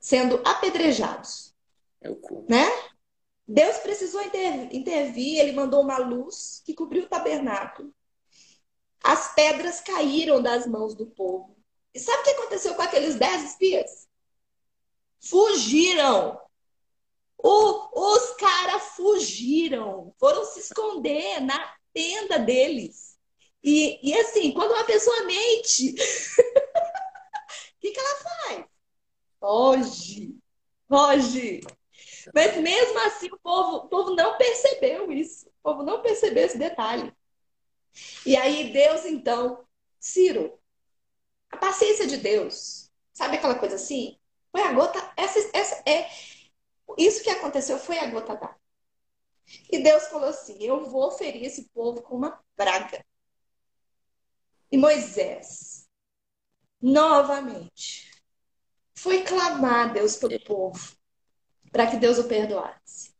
sendo 0.01 0.43
apedrejados. 0.45 1.55
É 2.01 2.11
o 2.11 2.17
cu. 2.17 2.45
Né? 2.49 2.67
Deus 3.47 3.77
precisou 3.79 4.21
intervir, 4.73 5.39
ele 5.39 5.53
mandou 5.53 5.83
uma 5.83 5.99
luz 5.99 6.63
que 6.65 6.75
cobriu 6.75 7.05
o 7.05 7.09
tabernáculo. 7.09 7.95
As 9.05 9.33
pedras 9.37 9.81
caíram 9.81 10.43
das 10.43 10.67
mãos 10.67 10.97
do 10.97 11.07
povo. 11.07 11.57
E 11.95 12.01
sabe 12.01 12.19
o 12.19 12.25
que 12.25 12.31
aconteceu 12.31 12.75
com 12.75 12.83
aqueles 12.83 13.15
dez 13.15 13.53
espias? 13.53 14.09
Fugiram. 15.21 16.41
O, 17.39 18.17
os 18.17 18.33
caras 18.33 18.83
fugiram, 18.97 20.13
foram 20.19 20.45
se 20.45 20.59
esconder 20.59 21.41
na 21.41 21.73
tenda 21.95 22.37
deles. 22.37 23.10
E, 23.63 23.99
e 24.03 24.19
assim, 24.21 24.53
quando 24.53 24.73
uma 24.73 24.85
pessoa 24.85 25.25
mente, 25.25 25.91
o 25.93 27.81
que, 27.81 27.91
que 27.91 28.01
ela 28.01 28.17
faz? 28.17 28.65
Foge, 29.39 30.35
foge. 30.89 31.61
Mas 32.35 32.57
mesmo 32.59 32.99
assim, 33.07 33.29
o 33.33 33.39
povo, 33.39 33.77
o 33.79 33.89
povo 33.89 34.15
não 34.15 34.37
percebeu 34.37 35.11
isso. 35.13 35.49
O 35.49 35.53
povo 35.63 35.83
não 35.83 36.03
percebeu 36.03 36.45
esse 36.45 36.59
detalhe. 36.59 37.13
E 38.25 38.37
aí, 38.37 38.73
Deus, 38.73 39.05
então, 39.05 39.65
Ciro, 39.99 40.59
a 41.51 41.57
paciência 41.57 42.07
de 42.07 42.17
Deus, 42.17 42.91
sabe 43.13 43.37
aquela 43.37 43.59
coisa 43.59 43.77
assim? 43.77 44.19
Foi 44.53 44.63
a 44.63 44.73
gota. 44.73 45.13
Essa, 45.17 45.39
essa 45.53 45.83
é 45.87 46.09
isso 46.99 47.23
que 47.23 47.31
aconteceu 47.31 47.79
foi 47.79 47.99
a 47.99 48.07
gota 48.07 48.35
d'água. 48.35 48.61
E 49.71 49.83
Deus 49.83 50.07
falou 50.09 50.29
assim: 50.29 50.57
Eu 50.63 50.85
vou 50.89 51.11
ferir 51.11 51.45
esse 51.45 51.69
povo 51.71 52.03
com 52.03 52.17
uma 52.17 52.41
praga. 52.57 53.05
E 54.71 54.79
Moisés, 54.79 55.89
novamente. 56.81 58.11
Foi 58.95 59.23
clamar 59.23 59.91
a 59.91 59.93
Deus 59.93 60.17
pelo 60.17 60.39
povo, 60.45 60.95
para 61.73 61.91
que 61.91 61.97
Deus 61.97 62.19
o 62.19 62.29
perdoasse. 62.29 63.15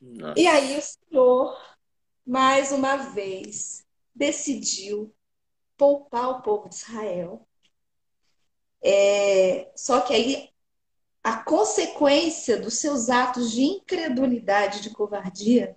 Nossa. 0.00 0.38
E 0.38 0.46
aí 0.46 0.78
o 0.78 0.82
Senhor, 0.82 1.76
mais 2.24 2.72
uma 2.72 2.96
vez, 2.96 3.84
decidiu 4.14 5.14
poupar 5.76 6.30
o 6.30 6.42
povo 6.42 6.68
de 6.68 6.76
Israel. 6.76 7.46
É, 8.82 9.72
só 9.76 10.00
que 10.00 10.14
aí 10.14 10.50
a 11.22 11.42
consequência 11.42 12.56
dos 12.58 12.78
seus 12.78 13.10
atos 13.10 13.50
de 13.50 13.62
incredulidade, 13.62 14.80
de 14.80 14.90
covardia, 14.90 15.76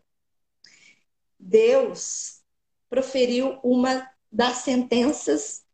Deus 1.40 2.44
proferiu 2.88 3.60
uma 3.64 4.08
das 4.32 4.58
sentenças 4.58 5.66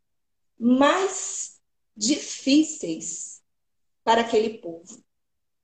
mais 0.57 1.59
difíceis 1.95 3.43
para 4.03 4.21
aquele 4.21 4.59
povo. 4.59 5.03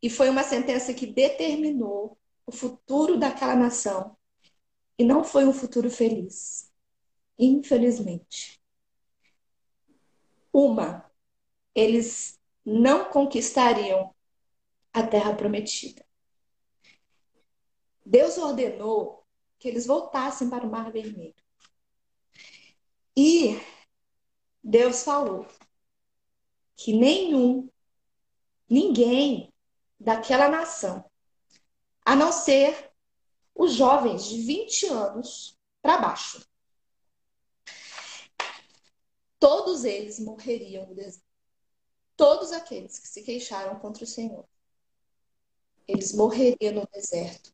E 0.01 0.09
foi 0.09 0.29
uma 0.29 0.43
sentença 0.43 0.93
que 0.93 1.05
determinou 1.05 2.17
o 2.45 2.51
futuro 2.51 3.17
daquela 3.17 3.55
nação. 3.55 4.17
E 4.97 5.03
não 5.03 5.23
foi 5.23 5.45
um 5.45 5.53
futuro 5.53 5.89
feliz. 5.89 6.71
Infelizmente. 7.37 8.61
Uma, 10.51 11.09
eles 11.73 12.39
não 12.65 13.05
conquistariam 13.09 14.13
a 14.93 15.03
terra 15.03 15.33
prometida. 15.33 16.05
Deus 18.05 18.37
ordenou 18.37 19.25
que 19.57 19.67
eles 19.67 19.85
voltassem 19.85 20.49
para 20.49 20.65
o 20.65 20.69
Mar 20.69 20.91
Vermelho. 20.91 21.40
E 23.15 23.59
Deus 24.63 25.03
falou 25.03 25.45
que 26.75 26.93
nenhum, 26.93 27.69
ninguém 28.69 29.53
daquela 29.99 30.49
nação, 30.49 31.09
a 32.05 32.15
não 32.15 32.31
ser 32.31 32.91
os 33.53 33.73
jovens 33.73 34.25
de 34.25 34.41
20 34.41 34.87
anos 34.87 35.57
para 35.81 35.97
baixo, 35.97 36.45
todos 39.39 39.83
eles 39.83 40.19
morreriam 40.19 40.87
no 40.87 40.95
deserto. 40.95 41.25
Todos 42.15 42.51
aqueles 42.51 42.99
que 42.99 43.07
se 43.07 43.23
queixaram 43.23 43.79
contra 43.79 44.03
o 44.03 44.07
Senhor, 44.07 44.47
eles 45.87 46.13
morreriam 46.13 46.73
no 46.73 46.87
deserto 46.93 47.53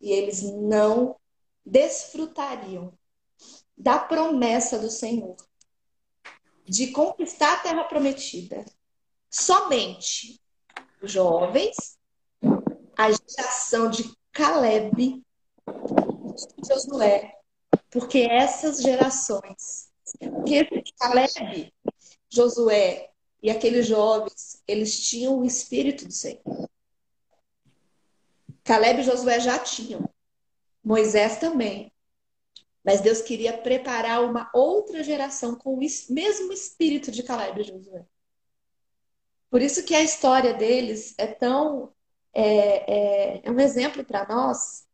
e 0.00 0.12
eles 0.12 0.42
não 0.42 1.18
desfrutariam 1.64 2.96
da 3.78 3.98
promessa 3.98 4.78
do 4.78 4.90
Senhor 4.90 5.36
de 6.64 6.88
conquistar 6.88 7.54
a 7.54 7.60
terra 7.60 7.84
prometida. 7.84 8.64
Somente 9.30 10.40
os 11.00 11.10
jovens, 11.10 11.98
a 12.96 13.10
geração 13.10 13.88
de 13.90 14.12
Caleb, 14.32 15.22
Josué, 16.68 17.34
porque 17.90 18.20
essas 18.20 18.82
gerações, 18.82 19.90
porque 20.18 20.68
Caleb, 20.98 21.72
Josué 22.28 23.10
e 23.42 23.50
aqueles 23.50 23.86
jovens, 23.86 24.62
eles 24.66 25.08
tinham 25.08 25.38
o 25.38 25.44
espírito 25.44 26.04
do 26.04 26.12
Senhor. 26.12 26.68
Caleb 28.64 29.00
e 29.00 29.04
Josué 29.04 29.40
já 29.40 29.58
tinham. 29.58 30.08
Moisés 30.84 31.38
também. 31.38 31.92
Mas 32.88 33.02
Deus 33.02 33.20
queria 33.20 33.52
preparar 33.52 34.24
uma 34.24 34.50
outra 34.54 35.04
geração 35.04 35.54
com 35.54 35.74
o 35.74 35.76
mesmo 35.76 36.50
espírito 36.54 37.10
de 37.10 37.22
Caleb 37.22 37.60
e 37.60 37.64
Josué. 37.64 38.06
Por 39.50 39.60
isso 39.60 39.84
que 39.84 39.94
a 39.94 40.02
história 40.02 40.54
deles 40.54 41.14
é 41.18 41.26
tão. 41.26 41.92
É, 42.32 43.40
é, 43.40 43.40
é 43.44 43.50
um 43.50 43.60
exemplo 43.60 44.02
para 44.02 44.26
nós, 44.26 44.86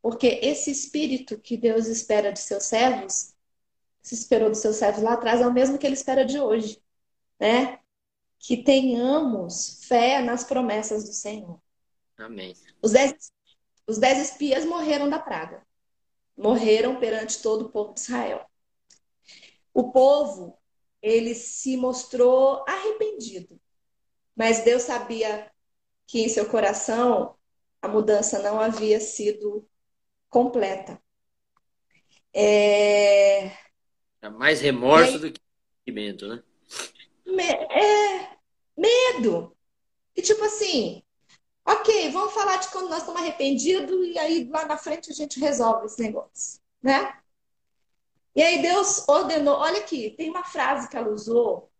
porque 0.00 0.40
esse 0.42 0.70
espírito 0.70 1.38
que 1.38 1.58
Deus 1.58 1.88
espera 1.88 2.32
de 2.32 2.40
seus 2.40 2.64
servos, 2.64 3.34
se 4.00 4.14
esperou 4.14 4.48
dos 4.48 4.60
seus 4.60 4.76
servos 4.76 5.02
lá 5.02 5.12
atrás, 5.12 5.42
é 5.42 5.46
o 5.46 5.52
mesmo 5.52 5.76
que 5.76 5.86
ele 5.86 5.92
espera 5.92 6.24
de 6.24 6.40
hoje. 6.40 6.82
Né? 7.38 7.80
Que 8.38 8.64
tenhamos 8.64 9.84
fé 9.86 10.22
nas 10.22 10.42
promessas 10.42 11.04
do 11.04 11.12
Senhor. 11.12 11.60
Amém. 12.16 12.54
Os 12.80 12.92
dez, 12.92 13.30
os 13.86 13.98
dez 13.98 14.30
espias 14.30 14.64
morreram 14.64 15.10
da 15.10 15.18
praga 15.18 15.62
morreram 16.36 16.98
perante 16.98 17.42
todo 17.42 17.66
o 17.66 17.68
povo 17.70 17.94
de 17.94 18.00
Israel. 18.00 18.46
O 19.72 19.90
povo, 19.90 20.58
ele 21.00 21.34
se 21.34 21.76
mostrou 21.76 22.64
arrependido, 22.68 23.60
mas 24.34 24.64
Deus 24.64 24.82
sabia 24.82 25.50
que 26.06 26.20
em 26.20 26.28
seu 26.28 26.48
coração 26.48 27.36
a 27.80 27.88
mudança 27.88 28.38
não 28.42 28.60
havia 28.60 29.00
sido 29.00 29.68
completa. 30.28 31.00
É... 32.34 33.46
é 34.22 34.28
mais 34.30 34.60
remorso 34.60 35.18
do 35.18 35.32
que 35.32 35.40
arrependimento, 35.86 36.28
né? 36.28 36.42
É, 37.70 38.36
medo. 38.76 39.56
E 40.14 40.22
tipo 40.22 40.44
assim, 40.44 41.01
Ok, 41.64 42.10
vamos 42.10 42.34
falar 42.34 42.56
de 42.56 42.68
quando 42.68 42.88
nós 42.88 42.98
estamos 42.98 43.20
arrependidos 43.20 44.06
e 44.08 44.18
aí 44.18 44.44
lá 44.48 44.66
na 44.66 44.76
frente 44.76 45.10
a 45.10 45.14
gente 45.14 45.38
resolve 45.38 45.86
esse 45.86 46.02
negócio, 46.02 46.60
né? 46.82 47.18
E 48.34 48.42
aí 48.42 48.62
Deus 48.62 49.06
ordenou, 49.08 49.56
olha 49.56 49.80
aqui, 49.80 50.10
tem 50.16 50.30
uma 50.30 50.44
frase 50.44 50.88
que 50.88 50.96
ela 50.96 51.10
usou 51.10 51.70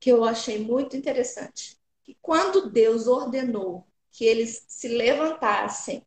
que 0.00 0.10
eu 0.10 0.24
achei 0.24 0.58
muito 0.58 0.96
interessante. 0.96 1.78
Que 2.02 2.16
quando 2.20 2.70
Deus 2.70 3.06
ordenou 3.06 3.86
que 4.10 4.24
eles 4.24 4.64
se 4.66 4.88
levantassem 4.88 6.04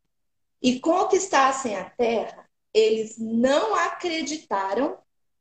e 0.62 0.80
conquistassem 0.80 1.78
a 1.78 1.90
terra, 1.90 2.50
eles 2.74 3.18
não 3.18 3.74
acreditaram 3.76 4.98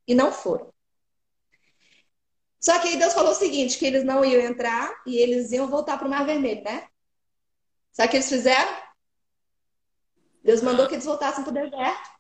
e 0.07 0.15
não 0.15 0.31
foram. 0.31 0.73
Só 2.61 2.79
que 2.81 2.89
aí 2.89 2.97
Deus 2.97 3.13
falou 3.13 3.33
o 3.33 3.35
seguinte, 3.35 3.79
que 3.79 3.85
eles 3.87 4.05
não 4.05 4.25
iam 4.25 4.41
entrar 4.41 5.03
e 5.07 5.17
eles 5.19 5.51
iam 5.51 5.69
voltar 5.69 5.99
para 5.99 6.07
o 6.07 6.11
Mar 6.11 6.25
Vermelho, 6.25 6.63
né? 6.63 6.87
Sabe 7.95 8.09
o 8.09 8.11
que 8.11 8.17
eles 8.17 8.29
fizeram? 8.29 8.77
Deus 10.43 10.61
mandou 10.61 10.89
que 10.89 10.95
eles 10.95 11.05
voltassem 11.05 11.45
para 11.45 11.51
o 11.51 11.55
deserto. 11.55 12.11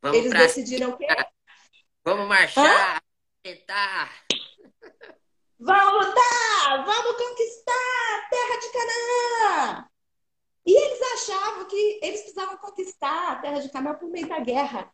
Vamos 0.00 0.16
eles 0.16 0.32
decidiram 0.32 0.90
o 0.90 0.96
quê? 0.96 1.06
Vamos 2.02 2.26
marchar, 2.26 3.02
tentar. 3.42 4.10
Vamos 5.58 6.06
lutar! 6.06 6.86
Vamos 6.86 7.16
conquistar 7.16 7.72
a 8.16 8.28
terra 8.30 8.60
de 8.60 8.72
Canaã! 8.72 9.90
E 10.64 10.74
eles 10.74 11.02
achavam 11.12 11.66
que 11.66 12.00
eles 12.02 12.22
precisavam 12.22 12.56
conquistar 12.56 13.32
a 13.32 13.36
terra 13.36 13.60
de 13.60 13.68
Canaã 13.68 13.94
por 13.94 14.08
meio 14.08 14.26
da 14.26 14.40
guerra 14.40 14.90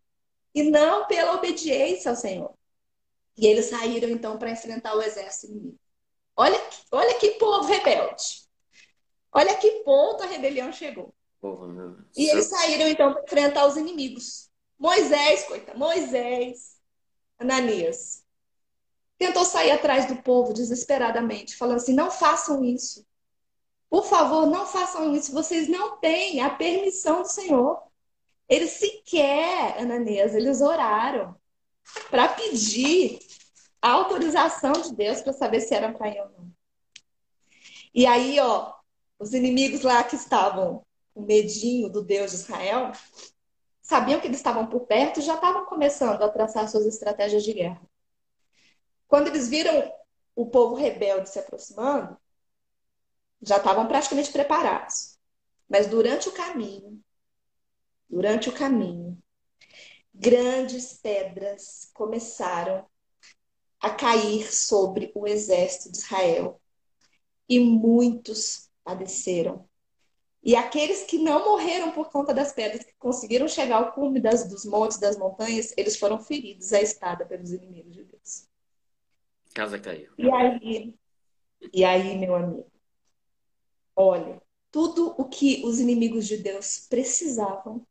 e 0.53 0.65
não 0.65 1.07
pela 1.07 1.35
obediência 1.35 2.11
ao 2.11 2.17
Senhor. 2.17 2.53
E 3.37 3.47
eles 3.47 3.67
saíram 3.67 4.09
então 4.09 4.39
para 4.39 4.51
enfrentar 4.51 4.97
o 4.97 5.03
exército 5.03 5.53
inimigo. 5.53 5.79
Olha, 6.35 6.61
olha 6.91 7.15
que 7.15 7.33
povo 7.33 7.69
rebelde. 7.69 8.46
Olha 9.37 9.55
que 9.59 9.83
ponto 9.83 10.23
a 10.23 10.27
rebelião 10.27 10.73
chegou. 10.73 11.15
Porra, 11.39 11.67
e 12.17 12.31
eles 12.31 12.47
saíram 12.47 12.89
então 12.89 13.13
para 13.13 13.23
enfrentar 13.23 13.67
os 13.67 13.77
inimigos. 13.77 14.49
Moisés, 14.79 15.45
coitado, 15.45 15.79
Moisés, 15.79 16.79
Ananias, 17.39 18.25
tentou 19.19 19.45
sair 19.45 19.73
atrás 19.73 20.07
do 20.07 20.23
povo 20.23 20.55
desesperadamente, 20.55 21.55
falando 21.55 21.77
assim: 21.77 21.93
não 21.93 22.11
façam 22.11 22.65
isso. 22.65 23.07
Por 23.91 24.07
favor, 24.07 24.47
não 24.47 24.65
façam 24.65 25.15
isso. 25.15 25.33
Vocês 25.33 25.69
não 25.69 25.99
têm 25.99 26.41
a 26.41 26.49
permissão 26.49 27.21
do 27.21 27.29
Senhor. 27.29 27.83
Eles 28.49 28.71
sequer, 28.71 29.79
Ananias, 29.79 30.35
eles 30.35 30.63
oraram 30.63 31.37
para 32.11 32.29
pedir 32.29 33.19
a 33.83 33.91
autorização 33.91 34.73
de 34.73 34.97
Deus 34.97 35.21
para 35.21 35.35
saber 35.35 35.61
se 35.61 35.75
eram 35.75 35.93
para 35.93 36.09
ir 36.09 36.21
ou 36.23 36.31
não. 36.31 36.51
E 37.95 38.07
aí, 38.07 38.41
ó, 38.41 38.77
os 39.19 39.33
inimigos 39.33 39.83
lá 39.83 40.05
que 40.05 40.17
estavam 40.17 40.85
com 41.15 41.23
medinho 41.23 41.89
do 41.89 42.03
Deus 42.03 42.31
de 42.31 42.37
Israel 42.39 42.93
sabiam 43.81 44.21
que 44.21 44.27
eles 44.27 44.39
estavam 44.39 44.67
por 44.67 44.81
perto 44.81 45.21
e 45.21 45.23
já 45.23 45.35
estavam 45.35 45.65
começando 45.67 46.23
a 46.23 46.29
traçar 46.29 46.69
suas 46.69 46.87
estratégias 46.87 47.45
de 47.45 47.53
guerra. 47.53 47.81
Quando 49.07 49.29
eles 49.29 49.49
viram 49.49 49.93
o 50.35 50.47
povo 50.47 50.75
rebelde 50.75 51.31
se 51.31 51.39
aproximando, 51.39 52.17
já 53.41 53.59
estavam 53.59 53.87
praticamente 53.87 54.33
preparados. 54.33 55.17
Mas 55.69 55.87
durante 55.87 56.29
o 56.29 56.33
caminho, 56.33 57.01
durante 58.09 58.49
o 58.49 58.53
caminho, 58.53 59.17
grandes 60.13 60.95
pedras 60.95 61.91
começaram 61.95 62.87
a 63.81 63.91
cair 63.91 64.53
sobre 64.53 65.13
o 65.15 65.27
exército 65.27 65.93
de 65.93 65.99
Israel 65.99 66.61
e 67.49 67.61
muitos 67.61 68.66
padeceram. 68.87 69.69
E 70.43 70.55
aqueles 70.55 71.03
que 71.03 71.19
não 71.19 71.45
morreram 71.45 71.91
por 71.91 72.09
conta 72.09 72.33
das 72.33 72.53
pedras, 72.53 72.85
que 72.85 72.95
conseguiram 73.01 73.49
chegar 73.49 73.79
ao 73.79 73.93
cume 73.93 74.21
das, 74.21 74.49
dos 74.49 74.65
montes, 74.65 74.97
das 74.97 75.19
montanhas, 75.19 75.75
eles 75.77 75.99
foram 75.99 76.21
feridos 76.21 76.73
à 76.73 76.81
espada 76.81 77.27
pelos 77.27 77.51
inimigos 77.51 77.93
de 77.93 78.05
Deus. 78.05 78.49
Casa 79.53 79.77
caiu. 79.81 80.13
E 80.17 80.31
aí, 80.31 80.95
e 81.73 81.85
aí, 81.85 82.17
meu 82.17 82.37
amigo, 82.37 82.71
olha, 83.97 84.41
tudo 84.71 85.17
o 85.19 85.25
que 85.25 85.63
os 85.65 85.81
inimigos 85.81 86.29
de 86.29 86.37
Deus 86.37 86.87
precisavam 86.89 87.85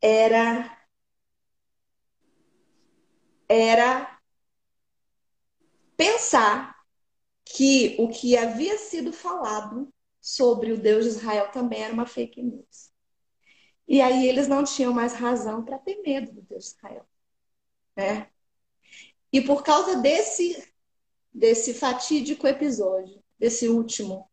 era 0.00 0.78
era 3.46 4.18
pensar 5.94 6.81
que 7.54 7.96
o 7.98 8.08
que 8.08 8.34
havia 8.34 8.78
sido 8.78 9.12
falado 9.12 9.92
sobre 10.20 10.72
o 10.72 10.78
Deus 10.78 11.04
de 11.04 11.10
Israel 11.10 11.50
também 11.50 11.82
era 11.82 11.92
uma 11.92 12.06
fake 12.06 12.42
news. 12.42 12.90
E 13.86 14.00
aí 14.00 14.26
eles 14.26 14.48
não 14.48 14.64
tinham 14.64 14.92
mais 14.92 15.12
razão 15.12 15.62
para 15.62 15.78
ter 15.78 16.00
medo 16.00 16.32
do 16.32 16.40
Deus 16.40 16.64
de 16.64 16.70
Israel. 16.70 17.06
Né? 17.94 18.30
E 19.30 19.42
por 19.42 19.62
causa 19.62 19.96
desse, 19.96 20.66
desse 21.30 21.74
fatídico 21.74 22.46
episódio, 22.46 23.22
desse 23.38 23.68
último, 23.68 24.30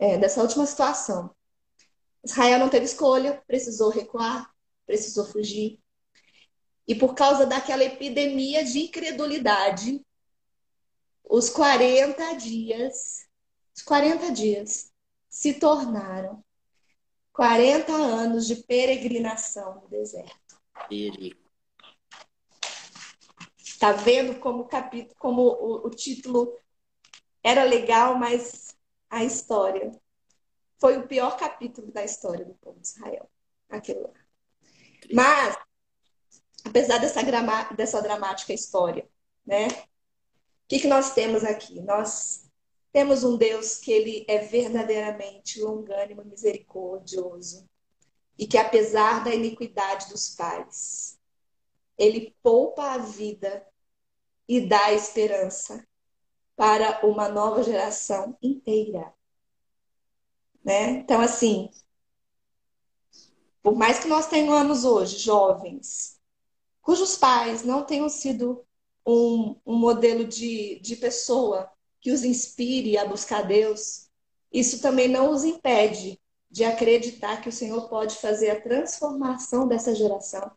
é, 0.00 0.18
dessa 0.18 0.42
última 0.42 0.66
situação, 0.66 1.32
Israel 2.24 2.58
não 2.58 2.68
teve 2.68 2.86
escolha, 2.86 3.40
precisou 3.46 3.90
recuar, 3.90 4.52
precisou 4.84 5.24
fugir. 5.24 5.80
E 6.88 6.96
por 6.96 7.14
causa 7.14 7.46
daquela 7.46 7.84
epidemia 7.84 8.64
de 8.64 8.80
incredulidade, 8.80 10.04
os 11.24 11.50
40 11.50 12.34
dias, 12.34 13.26
os 13.74 13.82
40 13.82 14.30
dias 14.32 14.92
se 15.28 15.54
tornaram 15.54 16.44
40 17.32 17.92
anos 17.92 18.46
de 18.46 18.56
peregrinação 18.56 19.80
no 19.80 19.88
deserto. 19.88 20.60
Tá 23.80 23.92
vendo 23.92 24.38
como 24.38 24.62
o 24.62 24.68
capítulo, 24.68 25.16
como 25.18 25.42
o, 25.42 25.86
o 25.86 25.90
título 25.90 26.56
era 27.42 27.64
legal, 27.64 28.16
mas 28.16 28.76
a 29.10 29.24
história 29.24 29.90
foi 30.78 30.96
o 30.96 31.06
pior 31.06 31.36
capítulo 31.36 31.90
da 31.92 32.04
história 32.04 32.44
do 32.44 32.54
povo 32.54 32.78
de 32.78 32.86
Israel. 32.86 33.30
Aquele 33.68 34.00
lá. 34.00 34.10
Mas, 35.12 35.58
apesar 36.64 36.98
dessa, 36.98 37.22
grama, 37.22 37.64
dessa 37.74 38.00
dramática 38.00 38.52
história, 38.52 39.08
né? 39.44 39.66
O 40.64 40.68
que, 40.68 40.80
que 40.80 40.88
nós 40.88 41.12
temos 41.12 41.44
aqui? 41.44 41.80
Nós 41.80 42.50
temos 42.92 43.22
um 43.22 43.36
Deus 43.36 43.76
que 43.76 43.92
ele 43.92 44.24
é 44.28 44.38
verdadeiramente 44.38 45.60
longânimo, 45.60 46.24
misericordioso, 46.24 47.68
e 48.38 48.46
que 48.46 48.56
apesar 48.56 49.22
da 49.22 49.34
iniquidade 49.34 50.08
dos 50.08 50.30
pais, 50.30 51.18
ele 51.98 52.34
poupa 52.42 52.92
a 52.92 52.98
vida 52.98 53.66
e 54.48 54.60
dá 54.60 54.92
esperança 54.92 55.86
para 56.56 57.04
uma 57.06 57.28
nova 57.28 57.62
geração 57.62 58.36
inteira. 58.42 59.12
Né? 60.64 60.90
Então, 60.90 61.20
assim, 61.20 61.70
por 63.62 63.74
mais 63.76 63.98
que 63.98 64.08
nós 64.08 64.26
tenhamos 64.26 64.84
hoje 64.84 65.18
jovens 65.18 66.14
cujos 66.80 67.16
pais 67.16 67.64
não 67.64 67.82
tenham 67.82 68.08
sido 68.08 68.64
um, 69.06 69.56
um 69.66 69.76
modelo 69.76 70.24
de, 70.24 70.80
de 70.80 70.96
pessoa 70.96 71.70
que 72.00 72.10
os 72.10 72.24
inspire 72.24 72.98
a 72.98 73.06
buscar 73.06 73.42
Deus, 73.42 74.08
isso 74.52 74.80
também 74.80 75.08
não 75.08 75.30
os 75.30 75.44
impede 75.44 76.20
de 76.50 76.64
acreditar 76.64 77.40
que 77.40 77.48
o 77.48 77.52
Senhor 77.52 77.88
pode 77.88 78.16
fazer 78.16 78.50
a 78.50 78.60
transformação 78.60 79.66
dessa 79.66 79.94
geração, 79.94 80.50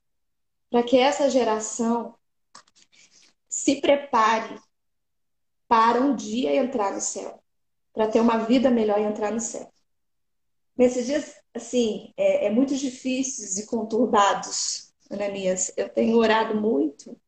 para 0.69 0.83
que 0.83 0.97
essa 0.97 1.29
geração 1.29 2.15
se 3.49 3.81
prepare 3.81 4.59
para 5.67 5.99
um 5.99 6.15
dia 6.15 6.55
entrar 6.55 6.93
no 6.93 7.01
céu, 7.01 7.41
para 7.93 8.07
ter 8.07 8.19
uma 8.19 8.37
vida 8.37 8.69
melhor 8.69 8.99
e 8.99 9.03
entrar 9.03 9.31
no 9.31 9.39
céu. 9.39 9.71
Nesses 10.77 11.07
dias, 11.07 11.33
assim, 11.53 12.13
é, 12.15 12.45
é 12.45 12.49
muito 12.51 12.75
difíceis 12.75 13.57
e 13.57 13.65
conturbados, 13.65 14.93
Ananias. 15.09 15.71
Eu 15.75 15.89
tenho 15.89 16.17
orado 16.17 16.55
muito 16.61 17.19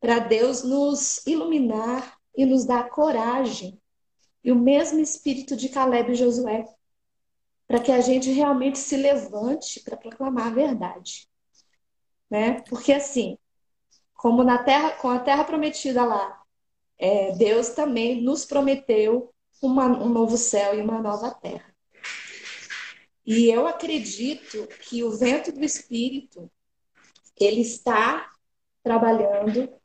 para 0.00 0.18
Deus 0.18 0.62
nos 0.62 1.26
iluminar 1.26 2.18
e 2.36 2.46
nos 2.46 2.64
dar 2.64 2.88
coragem 2.88 3.80
e 4.42 4.52
o 4.52 4.56
mesmo 4.56 5.00
espírito 5.00 5.56
de 5.56 5.68
Caleb 5.68 6.12
e 6.12 6.14
Josué, 6.14 6.64
para 7.66 7.80
que 7.80 7.92
a 7.92 8.00
gente 8.00 8.30
realmente 8.30 8.78
se 8.78 8.96
levante 8.96 9.80
para 9.80 9.96
proclamar 9.96 10.46
a 10.46 10.54
verdade, 10.54 11.28
né? 12.30 12.62
Porque 12.62 12.92
assim, 12.92 13.36
como 14.14 14.42
na 14.42 14.62
terra, 14.62 14.92
com 14.92 15.10
a 15.10 15.18
terra 15.18 15.44
prometida 15.44 16.04
lá, 16.04 16.40
é, 16.96 17.32
Deus 17.32 17.70
também 17.70 18.22
nos 18.22 18.44
prometeu 18.44 19.32
uma, 19.60 19.86
um 19.86 20.08
novo 20.08 20.36
céu 20.36 20.78
e 20.78 20.82
uma 20.82 21.00
nova 21.00 21.30
terra. 21.30 21.74
E 23.26 23.50
eu 23.50 23.66
acredito 23.66 24.66
que 24.88 25.04
o 25.04 25.10
vento 25.10 25.52
do 25.52 25.62
Espírito 25.62 26.50
ele 27.38 27.60
está 27.60 28.30
trabalhando 28.82 29.77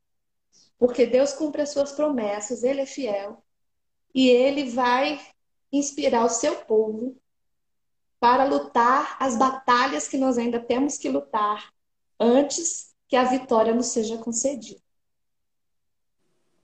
porque 0.78 1.06
Deus 1.06 1.34
cumpre 1.34 1.62
as 1.62 1.70
suas 1.70 1.92
promessas, 1.92 2.64
ele 2.64 2.82
é 2.82 2.86
fiel. 2.86 3.44
E 4.14 4.30
ele 4.30 4.70
vai 4.70 5.20
inspirar 5.72 6.26
o 6.26 6.30
seu 6.30 6.56
povo 6.66 7.18
para 8.20 8.46
lutar 8.46 9.18
as 9.20 9.38
batalhas 9.38 10.08
que 10.08 10.18
nós 10.18 10.38
ainda 10.38 10.60
temos 10.60 10.98
que 10.98 11.10
lutar 11.10 11.74
antes 12.20 12.94
que 13.08 13.16
a 13.16 13.24
vitória 13.24 13.74
nos 13.74 13.88
seja 13.88 14.18
concedida. 14.18 14.82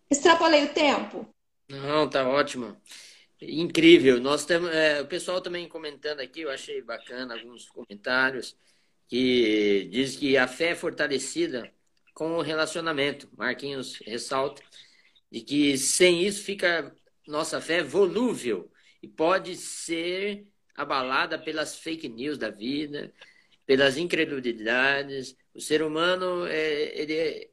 Extrapolei 0.09 0.65
o 0.65 0.73
tempo? 0.73 1.27
Não, 1.67 2.09
tá 2.09 2.27
ótimo. 2.27 2.75
Incrível. 3.41 4.19
Nós 4.19 4.45
temos, 4.45 4.69
é, 4.71 5.01
o 5.01 5.07
pessoal 5.07 5.41
também 5.41 5.67
comentando 5.67 6.19
aqui, 6.19 6.41
eu 6.41 6.49
achei 6.49 6.81
bacana 6.81 7.35
alguns 7.35 7.69
comentários 7.69 8.55
que 9.07 9.87
diz 9.91 10.15
que 10.15 10.37
a 10.37 10.47
fé 10.47 10.69
é 10.69 10.75
fortalecida 10.75 11.71
com 12.19 12.33
o 12.33 12.41
relacionamento. 12.41 13.29
Marquinhos 13.37 13.95
ressalta 14.05 14.61
de 15.31 15.39
que 15.39 15.77
sem 15.77 16.21
isso 16.25 16.43
fica 16.43 16.93
nossa 17.25 17.61
fé 17.61 17.81
volúvel 17.81 18.69
e 19.01 19.07
pode 19.07 19.55
ser 19.55 20.45
abalada 20.75 21.39
pelas 21.39 21.77
fake 21.77 22.09
news 22.09 22.37
da 22.37 22.49
vida, 22.49 23.13
pelas 23.65 23.97
incredulidades. 23.97 25.33
O 25.53 25.61
ser 25.61 25.81
humano, 25.81 26.45
é, 26.45 26.91
ele, 26.99 27.49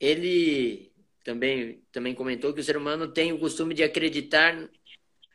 ele 0.00 0.92
também, 1.22 1.80
também 1.92 2.12
comentou 2.12 2.52
que 2.52 2.60
o 2.60 2.64
ser 2.64 2.76
humano 2.76 3.12
tem 3.12 3.32
o 3.32 3.38
costume 3.38 3.72
de 3.72 3.84
acreditar 3.84 4.68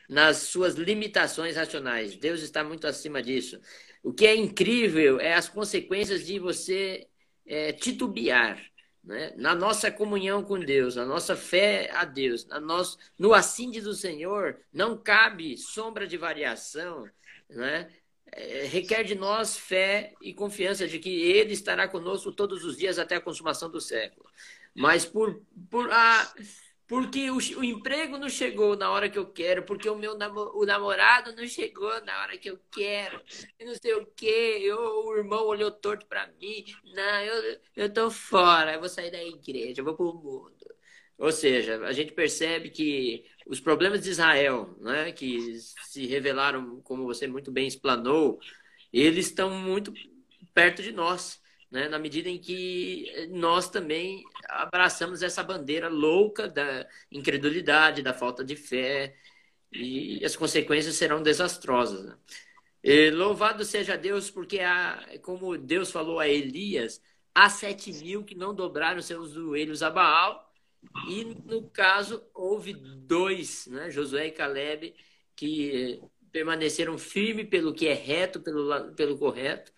nas 0.10 0.38
suas 0.40 0.76
limitações 0.76 1.56
racionais. 1.56 2.18
Deus 2.18 2.42
está 2.42 2.66
muito 2.66 2.86
acima 2.86 3.24
disso. 3.24 3.62
O 4.04 4.12
que 4.12 4.28
é 4.28 4.36
incrível 4.36 5.22
é 5.22 5.36
as 5.36 5.48
consequências 5.48 6.26
de 6.26 6.38
você 6.38 7.08
é, 7.46 7.72
titubear 7.74 8.62
né? 9.04 9.34
na 9.36 9.56
nossa 9.56 9.92
comunhão 9.92 10.44
com 10.44 10.60
Deus, 10.60 10.96
na 10.96 11.06
nossa 11.06 11.36
fé 11.36 11.90
a 11.94 12.06
Deus, 12.06 12.46
na 12.46 12.60
nosso, 12.60 12.98
no 13.18 13.34
assinde 13.34 13.82
do 13.82 13.94
Senhor, 13.94 14.60
não 14.72 14.98
cabe 14.98 15.58
sombra 15.58 16.08
de 16.08 16.18
variação, 16.18 17.10
né? 17.50 17.90
É, 18.34 18.66
requer 18.66 19.04
de 19.04 19.14
nós 19.14 19.58
fé 19.58 20.14
e 20.22 20.34
confiança 20.34 20.88
de 20.88 21.00
que 21.00 21.10
Ele 21.10 21.52
estará 21.52 21.86
conosco 21.86 22.32
todos 22.32 22.64
os 22.64 22.78
dias 22.78 22.98
até 22.98 23.16
a 23.16 23.22
consumação 23.22 23.70
do 23.70 23.82
século. 23.82 24.30
Mas 24.74 25.04
por, 25.04 25.42
por 25.70 25.92
a 25.92 26.34
porque 26.92 27.32
o, 27.32 27.38
o, 27.38 27.64
emprego 27.64 28.18
não 28.18 28.28
chegou 28.28 28.76
na 28.76 28.92
hora 28.92 29.10
que 29.10 29.18
eu 29.18 29.26
quero, 29.26 29.64
porque 29.64 29.90
o 29.90 29.96
meu 29.96 30.18
namo, 30.18 30.52
o 30.54 30.66
namorado 30.66 31.34
não 31.34 31.48
chegou 31.48 31.90
na 32.04 32.22
hora 32.22 32.38
que 32.38 32.50
eu 32.50 32.60
quero, 32.70 33.22
e 33.58 33.64
não 33.64 33.74
sei 33.76 33.94
o 33.94 34.06
quê, 34.08 34.60
eu, 34.62 34.78
o 34.78 35.16
irmão 35.16 35.46
olhou 35.48 35.72
torto 35.72 36.06
para 36.06 36.28
mim, 36.42 36.66
não, 36.94 37.22
eu, 37.22 37.60
eu 37.78 37.94
tô 37.94 38.12
fora, 38.12 38.74
eu 38.74 38.82
vou 38.82 38.90
sair 38.90 39.10
da 39.10 39.24
igreja, 39.24 39.80
eu 39.80 39.86
vou 39.86 39.96
pro 39.96 40.14
mundo. 40.14 40.54
Ou 41.18 41.32
seja, 41.32 41.80
a 41.86 41.94
gente 41.94 42.12
percebe 42.12 42.70
que 42.70 43.24
os 43.48 43.62
problemas 43.62 44.02
de 44.02 44.10
Israel, 44.10 44.76
né, 44.82 45.14
que 45.14 45.58
se 45.60 46.06
revelaram, 46.08 46.82
como 46.82 47.06
você 47.06 47.26
muito 47.26 47.54
bem 47.54 47.68
explanou, 47.68 48.38
eles 48.92 49.28
estão 49.28 49.50
muito 49.50 49.94
perto 50.54 50.84
de 50.84 50.92
nós 50.92 51.41
né? 51.72 51.88
na 51.88 51.98
medida 51.98 52.30
em 52.30 52.38
que 52.38 53.28
nós 53.30 53.70
também 53.70 54.24
abraçamos 54.50 55.24
essa 55.24 55.42
bandeira 55.42 55.88
louca 55.88 56.48
da 56.48 56.88
incredulidade, 57.12 58.04
da 58.04 58.14
falta 58.14 58.44
de 58.44 58.56
fé, 58.56 59.16
e 59.72 60.24
as 60.26 60.36
consequências 60.36 60.96
serão 60.96 61.24
desastrosas. 61.24 62.06
Né? 62.06 62.18
E 62.84 63.12
louvado 63.12 63.64
seja 63.64 63.98
Deus, 63.98 64.30
porque, 64.30 64.60
há, 64.60 65.18
como 65.22 65.58
Deus 65.58 65.92
falou 65.92 66.20
a 66.20 66.28
Elias, 66.28 67.02
há 67.34 67.50
sete 67.50 67.92
mil 67.94 68.24
que 68.24 68.36
não 68.36 68.54
dobraram 68.54 69.02
seus 69.02 69.32
joelhos 69.32 69.82
a 69.82 69.90
Baal, 69.90 70.52
e 71.08 71.24
no 71.46 71.70
caso 71.70 72.24
houve 72.34 72.74
dois, 72.74 73.68
né? 73.68 73.92
Josué 73.92 74.28
e 74.28 74.32
Caleb, 74.32 74.96
que 75.36 76.02
permaneceram 76.32 76.98
firmes 76.98 77.50
pelo 77.50 77.74
que 77.74 77.88
é 77.88 77.94
reto, 77.94 78.42
pelo, 78.42 78.94
pelo 78.96 79.18
correto, 79.18 79.72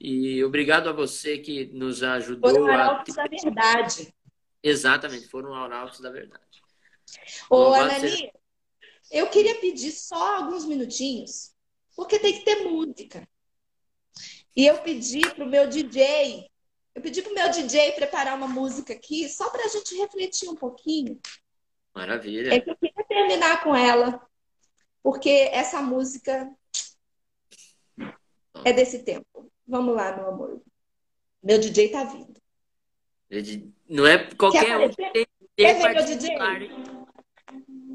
e 0.00 0.42
obrigado 0.42 0.88
a 0.88 0.92
você 0.92 1.36
que 1.36 1.66
nos 1.66 2.02
ajudou 2.02 2.50
Foram 2.50 2.72
a... 2.72 3.04
da 3.04 3.24
verdade. 3.26 4.14
Exatamente, 4.62 5.28
foram 5.28 5.54
arautos 5.54 6.00
da 6.00 6.10
verdade. 6.10 6.62
Ô, 7.50 7.74
Anani, 7.74 8.08
seja... 8.08 8.32
eu 9.10 9.28
queria 9.28 9.60
pedir 9.60 9.90
só 9.90 10.36
alguns 10.36 10.64
minutinhos, 10.64 11.54
porque 11.94 12.18
tem 12.18 12.32
que 12.32 12.44
ter 12.44 12.64
música. 12.64 13.28
E 14.56 14.66
eu 14.66 14.78
pedi 14.78 15.20
para 15.20 15.44
o 15.44 15.48
meu 15.48 15.68
DJ, 15.68 16.48
eu 16.94 17.02
pedi 17.02 17.20
para 17.20 17.32
o 17.32 17.34
meu 17.34 17.50
DJ 17.50 17.92
preparar 17.92 18.36
uma 18.36 18.48
música 18.48 18.94
aqui, 18.94 19.28
só 19.28 19.50
para 19.50 19.64
a 19.66 19.68
gente 19.68 19.94
refletir 19.96 20.48
um 20.48 20.56
pouquinho. 20.56 21.20
Maravilha. 21.94 22.54
É 22.54 22.60
que 22.60 22.70
eu 22.70 22.76
queria 22.76 23.04
terminar 23.04 23.62
com 23.62 23.74
ela, 23.74 24.26
porque 25.02 25.50
essa 25.52 25.82
música 25.82 26.50
é 28.64 28.72
desse 28.72 29.02
tempo. 29.02 29.50
Vamos 29.70 29.94
lá, 29.94 30.16
meu 30.16 30.26
amor. 30.26 30.60
Meu 31.40 31.60
DJ 31.60 31.90
tá 31.90 32.02
vindo. 32.02 32.34
Não 33.88 34.04
é 34.04 34.18
qualquer 34.34 34.76
um 34.76 34.90
tem 34.92 35.24
Quer 35.56 35.78
ver 35.78 35.94
meu 35.94 36.04
DJ? 36.04 36.36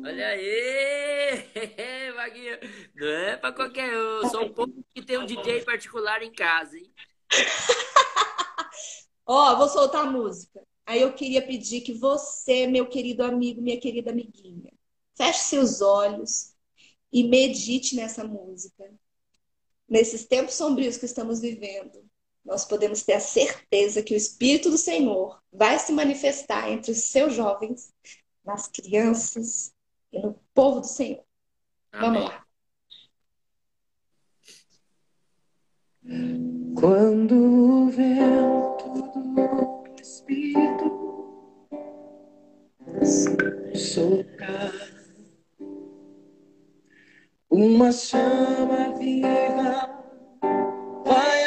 Olha 0.06 0.28
aí, 0.28 1.44
Vaguinho. 2.16 2.58
Não 2.96 3.08
é 3.08 3.36
pra 3.36 3.52
qualquer 3.52 3.92
um. 3.92 4.30
Sou 4.30 4.46
um 4.46 4.54
pouco 4.54 4.74
que 4.94 5.02
tem 5.02 5.18
um 5.18 5.26
DJ 5.26 5.66
particular 5.66 6.24
em 6.24 6.32
casa, 6.32 6.78
hein? 6.78 6.90
Ó, 9.28 9.52
oh, 9.52 9.58
vou 9.58 9.68
soltar 9.68 10.08
a 10.08 10.10
música. 10.10 10.62
Aí 10.86 11.02
eu 11.02 11.12
queria 11.14 11.46
pedir 11.46 11.82
que 11.82 11.94
você, 11.94 12.68
meu 12.68 12.88
querido 12.88 13.22
amigo, 13.24 13.62
minha 13.62 13.80
querida 13.80 14.12
amiguinha, 14.12 14.72
feche 15.18 15.40
seus 15.40 15.82
olhos 15.82 16.54
e 17.12 17.24
medite 17.24 17.98
nessa 17.98 18.24
música. 18.24 18.94
Nesses 19.88 20.26
tempos 20.26 20.56
sombrios 20.56 20.98
que 20.98 21.06
estamos 21.06 21.40
vivendo, 21.40 22.04
nós 22.44 22.66
podemos 22.66 23.04
ter 23.04 23.14
a 23.14 23.20
certeza 23.20 24.04
que 24.04 24.14
o 24.14 24.18
Espírito 24.18 24.70
do 24.70 24.78
Senhor 24.78 25.42
vai 25.52 25.80
se 25.80 25.92
manifestar 25.92 26.72
entre 26.72 26.92
os 26.92 27.06
seus 27.06 27.34
jovens, 27.34 27.94
nas 28.44 28.68
crianças 28.68 29.74
e 30.12 30.20
no 30.20 30.40
povo 30.54 30.82
do 30.82 30.88
Senhor. 30.88 31.24
Amém. 31.92 32.22
Vamos 32.22 32.30
lá. 32.30 32.46
Quando 36.80 37.36
o 37.36 37.90
vento 37.90 38.86
do 39.96 40.02
Espírito 40.02 41.06
soprar, 43.74 44.95
uma 47.56 47.90
chama 47.90 48.94
viva 49.00 49.90
vai 51.06 51.46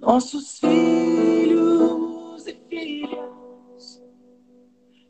Nossos 0.00 0.60
filhos 0.60 2.46
e 2.46 2.54
filhas 2.68 4.02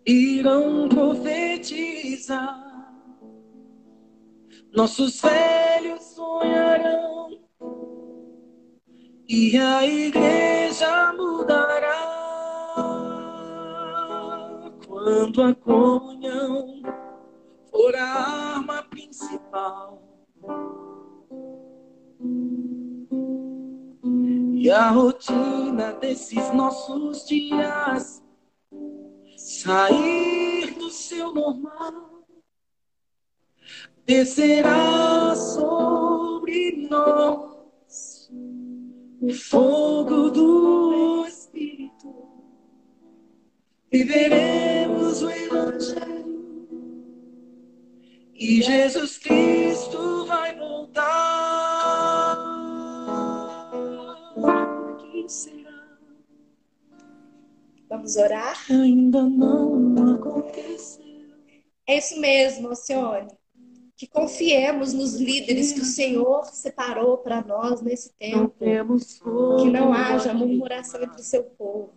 irão 0.06 0.88
profetizar. 0.88 2.58
Nossos 4.74 5.20
velhos 5.20 6.02
sonharão 6.14 7.38
e 9.28 9.58
a 9.58 9.84
igreja 9.86 11.12
mudará 11.12 12.21
quando 15.02 15.42
a 15.42 15.54
comunhão 15.54 16.80
for 17.70 17.94
a 17.96 18.54
arma 18.54 18.82
principal 18.84 20.00
E 24.54 24.70
a 24.70 24.90
rotina 24.90 25.92
desses 25.94 26.54
nossos 26.54 27.26
dias 27.26 28.22
sair 29.36 30.72
do 30.78 30.88
seu 30.88 31.34
normal 31.34 32.22
descerá 34.06 35.34
sobre 35.34 36.86
nós 36.88 38.30
o 39.20 39.32
fogo 39.32 40.30
do. 40.30 41.21
Viveremos 43.92 45.22
o 45.22 45.30
Evangelho 45.30 46.22
e 48.34 48.62
Jesus 48.62 49.18
Cristo 49.18 50.26
vai 50.26 50.56
voltar 50.56 52.52
será? 55.28 55.98
Vamos 57.88 58.16
orar? 58.16 58.56
Ainda 58.70 59.22
não 59.22 60.14
aconteceu. 60.14 61.02
É 61.86 61.98
isso 61.98 62.20
mesmo, 62.20 62.68
Alcione. 62.68 63.28
Que 63.96 64.06
confiemos 64.06 64.92
nos 64.92 65.14
líderes 65.14 65.72
que 65.72 65.80
o 65.80 65.84
Senhor 65.84 66.44
separou 66.46 67.18
para 67.18 67.42
nós 67.42 67.80
nesse 67.80 68.12
tempo. 68.14 68.54
Que 68.58 69.70
não 69.70 69.92
haja 69.92 70.34
murmuração 70.34 71.02
entre 71.02 71.20
o 71.20 71.24
seu 71.24 71.44
povo. 71.44 71.92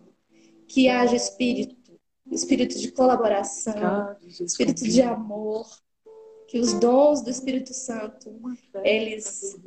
Que 0.68 0.88
haja 0.88 1.16
espírito, 1.16 1.75
espírito 2.30 2.78
de 2.78 2.92
colaboração, 2.92 4.16
espírito 4.24 4.84
de 4.84 5.02
amor. 5.02 5.66
Que 6.48 6.60
os 6.60 6.74
dons 6.74 7.22
do 7.22 7.30
Espírito 7.30 7.74
Santo, 7.74 8.40
eles, 8.84 9.58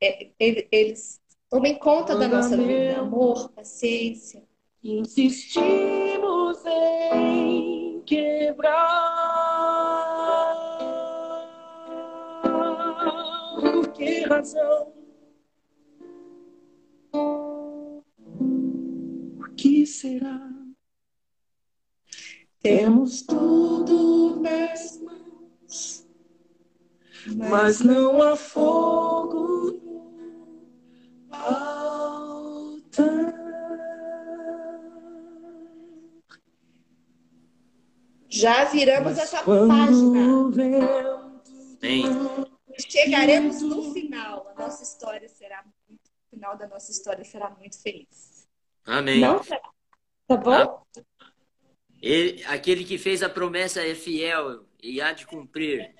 é, 0.00 0.30
eles 0.38 1.20
Tomem 1.52 1.78
conta 1.78 2.16
da 2.16 2.26
nossa 2.26 2.56
vida. 2.56 3.00
Amor, 3.00 3.50
paciência. 3.50 4.42
Insistimos 4.82 6.64
em 6.64 8.02
quebrar. 8.06 8.72
Por 13.60 13.92
que 13.92 14.22
razão? 14.22 14.94
O 17.12 18.02
que 19.54 19.84
será? 19.84 20.51
Temos 22.62 23.22
tudo 23.22 24.40
nas 24.40 25.00
mãos, 25.00 26.06
mas 27.36 27.80
não 27.80 28.22
há 28.22 28.36
fogo 28.36 29.82
já 38.28 38.64
viramos 38.64 39.18
essa 39.18 39.42
página. 39.44 40.42
Chegaremos 42.78 43.62
no 43.62 43.92
final. 43.92 44.48
A 44.56 44.62
nossa 44.62 44.82
história 44.82 45.28
será 45.28 45.62
muito, 45.88 46.06
o 46.06 46.30
final 46.30 46.56
da 46.56 46.66
nossa 46.66 46.90
história 46.90 47.24
será 47.24 47.50
muito 47.50 47.80
feliz. 47.80 48.48
Amém. 48.84 49.20
Não 49.20 49.42
será? 49.42 49.60
Tá 50.26 50.36
bom? 50.36 50.82
Ele, 52.02 52.44
aquele 52.46 52.84
que 52.84 52.98
fez 52.98 53.22
a 53.22 53.28
promessa 53.28 53.80
é 53.80 53.94
fiel 53.94 54.64
e 54.82 55.00
há 55.00 55.12
de 55.12 55.24
cumprir. 55.24 55.94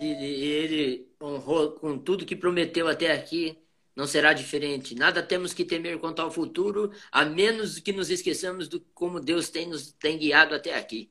E 0.00 0.46
ele 0.48 1.08
honrou 1.22 1.72
com 1.72 1.98
tudo 1.98 2.24
que 2.24 2.34
prometeu 2.34 2.88
até 2.88 3.12
aqui 3.12 3.58
não 3.94 4.06
será 4.06 4.32
diferente. 4.32 4.94
Nada 4.94 5.22
temos 5.22 5.52
que 5.52 5.64
temer 5.64 5.98
quanto 5.98 6.20
ao 6.20 6.30
futuro, 6.30 6.90
a 7.12 7.24
menos 7.24 7.78
que 7.78 7.92
nos 7.92 8.10
esqueçamos 8.10 8.68
do 8.68 8.80
como 8.92 9.20
Deus 9.20 9.48
tem 9.48 9.68
nos 9.68 9.92
tem 9.92 10.18
guiado 10.18 10.54
até 10.54 10.76
aqui. 10.76 11.10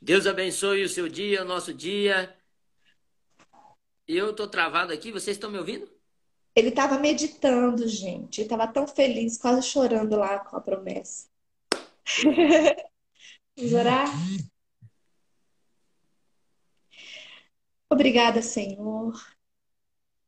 Deus 0.00 0.26
abençoe 0.26 0.82
o 0.82 0.88
seu 0.88 1.08
dia, 1.08 1.42
o 1.42 1.44
nosso 1.44 1.74
dia. 1.74 2.34
Eu 4.08 4.30
estou 4.30 4.48
travado 4.48 4.92
aqui, 4.92 5.12
vocês 5.12 5.36
estão 5.36 5.50
me 5.50 5.58
ouvindo? 5.58 5.88
Ele 6.54 6.68
estava 6.68 6.98
meditando, 6.98 7.86
gente. 7.86 8.40
Ele 8.40 8.46
estava 8.46 8.66
tão 8.66 8.86
feliz, 8.86 9.38
quase 9.38 9.66
chorando 9.66 10.16
lá 10.16 10.38
com 10.40 10.56
a 10.56 10.60
promessa. 10.60 11.28
Vamos 13.56 13.72
orar? 13.72 14.08
Obrigada, 17.90 18.42
Senhor 18.42 19.12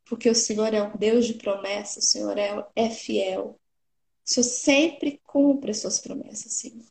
porque 0.04 0.28
o 0.28 0.34
Senhor 0.34 0.72
é 0.72 0.82
um 0.82 0.96
Deus 0.96 1.26
de 1.26 1.34
promessa, 1.34 1.98
o 1.98 2.02
Senhor 2.02 2.36
é, 2.36 2.66
é 2.76 2.90
fiel. 2.90 3.58
O 4.24 4.30
Senhor 4.30 4.44
sempre 4.44 5.20
cumpre 5.24 5.70
as 5.70 5.78
suas 5.78 5.98
promessas, 5.98 6.52
Senhor. 6.52 6.86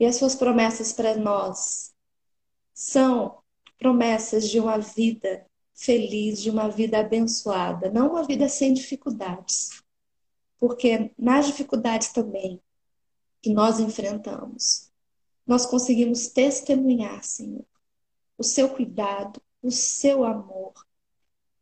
E 0.00 0.06
as 0.06 0.16
suas 0.16 0.34
promessas 0.34 0.92
para 0.92 1.16
nós 1.16 1.94
são 2.74 3.42
promessas 3.78 4.48
de 4.48 4.58
uma 4.58 4.78
vida 4.78 5.46
feliz, 5.74 6.40
de 6.40 6.50
uma 6.50 6.68
vida 6.68 6.98
abençoada, 6.98 7.90
não 7.90 8.10
uma 8.10 8.24
vida 8.24 8.48
sem 8.48 8.72
dificuldades. 8.72 9.82
Porque 10.58 11.12
nas 11.18 11.46
dificuldades 11.46 12.12
também 12.12 12.60
que 13.40 13.52
nós 13.52 13.80
enfrentamos, 13.80 14.91
nós 15.46 15.66
conseguimos 15.66 16.28
testemunhar, 16.28 17.22
Senhor, 17.24 17.66
o 18.38 18.44
seu 18.44 18.68
cuidado, 18.68 19.40
o 19.62 19.70
seu 19.70 20.24
amor, 20.24 20.72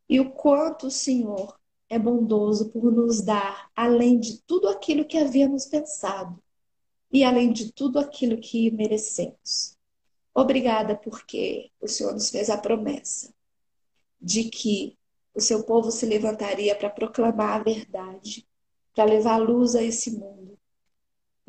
e 0.07 0.19
o 0.19 0.31
quanto 0.31 0.87
o 0.87 0.91
Senhor 0.91 1.59
é 1.89 1.99
bondoso 1.99 2.69
por 2.69 2.91
nos 2.91 3.21
dar 3.21 3.69
além 3.75 4.19
de 4.19 4.41
tudo 4.43 4.69
aquilo 4.69 5.05
que 5.05 5.17
havíamos 5.17 5.65
pensado 5.65 6.41
e 7.11 7.23
além 7.23 7.51
de 7.51 7.71
tudo 7.71 7.99
aquilo 7.99 8.39
que 8.39 8.71
merecemos. 8.71 9.77
Obrigada 10.33 10.95
porque 10.95 11.69
o 11.81 11.87
Senhor 11.87 12.13
nos 12.13 12.29
fez 12.29 12.49
a 12.49 12.57
promessa 12.57 13.33
de 14.21 14.45
que 14.45 14.97
o 15.33 15.41
seu 15.41 15.63
povo 15.63 15.91
se 15.91 16.05
levantaria 16.05 16.75
para 16.75 16.89
proclamar 16.89 17.59
a 17.59 17.63
verdade, 17.63 18.47
para 18.93 19.03
levar 19.03 19.37
luz 19.37 19.75
a 19.75 19.83
esse 19.83 20.11
mundo. 20.11 20.57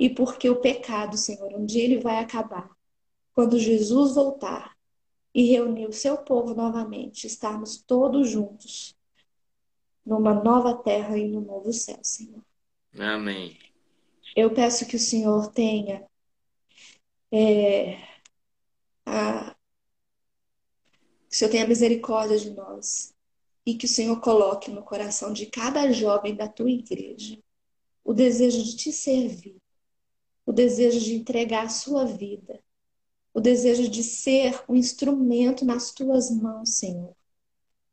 E 0.03 0.11
porque 0.11 0.51
o 0.51 0.61
pecado, 0.61 1.17
Senhor, 1.17 1.55
um 1.55 1.65
dia 1.65 1.85
ele 1.85 2.01
vai 2.01 2.19
acabar. 2.19 2.69
Quando 3.33 3.57
Jesus 3.57 4.17
voltar 4.17 4.77
e 5.33 5.45
reunir 5.45 5.87
o 5.87 5.93
seu 5.93 6.19
povo 6.19 6.57
novamente, 6.57 7.25
estarmos 7.25 7.81
todos 7.81 8.29
juntos 8.29 8.97
numa 10.05 10.35
nova 10.35 10.75
terra 10.75 11.17
e 11.17 11.29
num 11.29 11.43
novo 11.43 11.73
céu, 11.73 12.01
Senhor. 12.03 12.43
Amém. 12.99 13.57
Eu 14.35 14.53
peço 14.53 14.87
que 14.87 14.97
o 14.97 14.99
Senhor 14.99 15.53
tenha 15.53 16.05
é, 17.31 17.97
a, 19.07 19.55
que 21.29 21.37
o 21.37 21.39
Senhor 21.39 21.51
tenha 21.53 21.69
misericórdia 21.69 22.39
de 22.39 22.51
nós 22.51 23.15
e 23.65 23.77
que 23.77 23.87
o 23.87 23.89
Senhor 23.89 24.21
coloque 24.21 24.69
no 24.69 24.83
coração 24.83 25.33
de 25.33 25.47
cada 25.47 25.93
jovem 25.93 26.35
da 26.35 26.49
tua 26.49 26.73
igreja 26.73 27.39
o 28.05 28.13
desejo 28.13 28.65
de 28.65 28.77
te 28.77 28.91
servir, 28.91 29.62
o 30.45 30.53
desejo 30.53 31.01
de 31.01 31.15
entregar 31.15 31.67
a 31.67 31.69
sua 31.69 32.05
vida, 32.05 32.61
o 33.35 33.41
desejo 33.41 33.89
de 33.89 34.03
ser 34.03 34.63
um 34.69 34.75
instrumento 34.75 35.65
nas 35.65 35.93
tuas 35.93 36.31
mãos, 36.31 36.71
Senhor. 36.77 37.15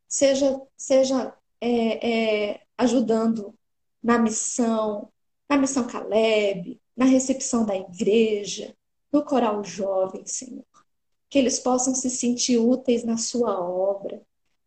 Seja, 0.07 0.61
seja 0.75 1.33
é, 1.61 2.49
é, 2.51 2.61
ajudando 2.77 3.53
na 4.01 4.17
missão, 4.17 5.11
na 5.49 5.57
missão 5.57 5.87
Caleb, 5.87 6.79
na 6.95 7.05
recepção 7.05 7.65
da 7.65 7.75
igreja, 7.75 8.75
no 9.11 9.23
coral 9.23 9.63
jovem, 9.63 10.25
Senhor. 10.25 10.65
Que 11.29 11.37
eles 11.37 11.59
possam 11.59 11.93
se 11.93 12.09
sentir 12.09 12.57
úteis 12.57 13.03
na 13.03 13.17
sua 13.17 13.59
obra, 13.59 14.21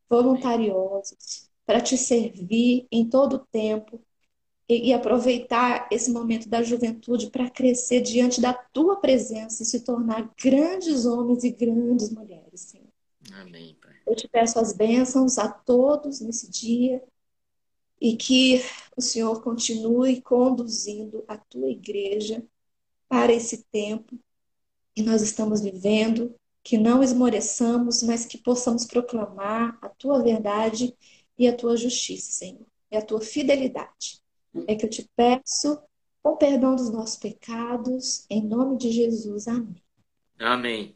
voluntariosos, 0.08 1.50
para 1.66 1.80
te 1.80 1.98
servir 1.98 2.86
em 2.90 3.08
todo 3.08 3.36
o 3.36 3.46
tempo 3.46 4.00
e, 4.72 4.88
e 4.88 4.92
aproveitar 4.94 5.86
esse 5.90 6.10
momento 6.10 6.48
da 6.48 6.62
juventude 6.62 7.30
para 7.30 7.50
crescer 7.50 8.00
diante 8.00 8.40
da 8.40 8.54
tua 8.54 8.96
presença 8.96 9.62
e 9.62 9.66
se 9.66 9.80
tornar 9.80 10.32
grandes 10.42 11.04
homens 11.04 11.44
e 11.44 11.50
grandes 11.50 12.10
mulheres, 12.10 12.60
Senhor. 12.60 12.88
Amém, 13.34 13.76
Pai. 13.80 13.92
Eu 14.06 14.16
te 14.16 14.26
peço 14.26 14.58
as 14.58 14.72
bênçãos 14.72 15.38
a 15.38 15.48
todos 15.48 16.20
nesse 16.20 16.50
dia 16.50 17.02
e 18.00 18.16
que 18.16 18.62
o 18.96 19.02
Senhor 19.02 19.42
continue 19.42 20.22
conduzindo 20.22 21.22
a 21.28 21.36
tua 21.36 21.68
igreja 21.68 22.42
para 23.08 23.32
esse 23.32 23.64
tempo 23.64 24.18
que 24.94 25.02
nós 25.02 25.20
estamos 25.20 25.60
vivendo, 25.60 26.34
que 26.64 26.78
não 26.78 27.02
esmoreçamos, 27.02 28.02
mas 28.02 28.24
que 28.24 28.38
possamos 28.38 28.86
proclamar 28.86 29.78
a 29.82 29.88
tua 29.88 30.22
verdade 30.22 30.96
e 31.38 31.46
a 31.46 31.54
tua 31.54 31.76
justiça, 31.76 32.32
Senhor, 32.32 32.66
e 32.90 32.96
a 32.96 33.02
tua 33.02 33.20
fidelidade. 33.20 34.21
É 34.66 34.74
que 34.74 34.86
eu 34.86 34.90
te 34.90 35.08
peço 35.16 35.80
com 36.22 36.36
perdão 36.36 36.76
dos 36.76 36.90
nossos 36.90 37.16
pecados, 37.16 38.26
em 38.30 38.46
nome 38.46 38.76
de 38.78 38.90
Jesus. 38.90 39.48
Amém. 39.48 39.82
Amém. 40.38 40.94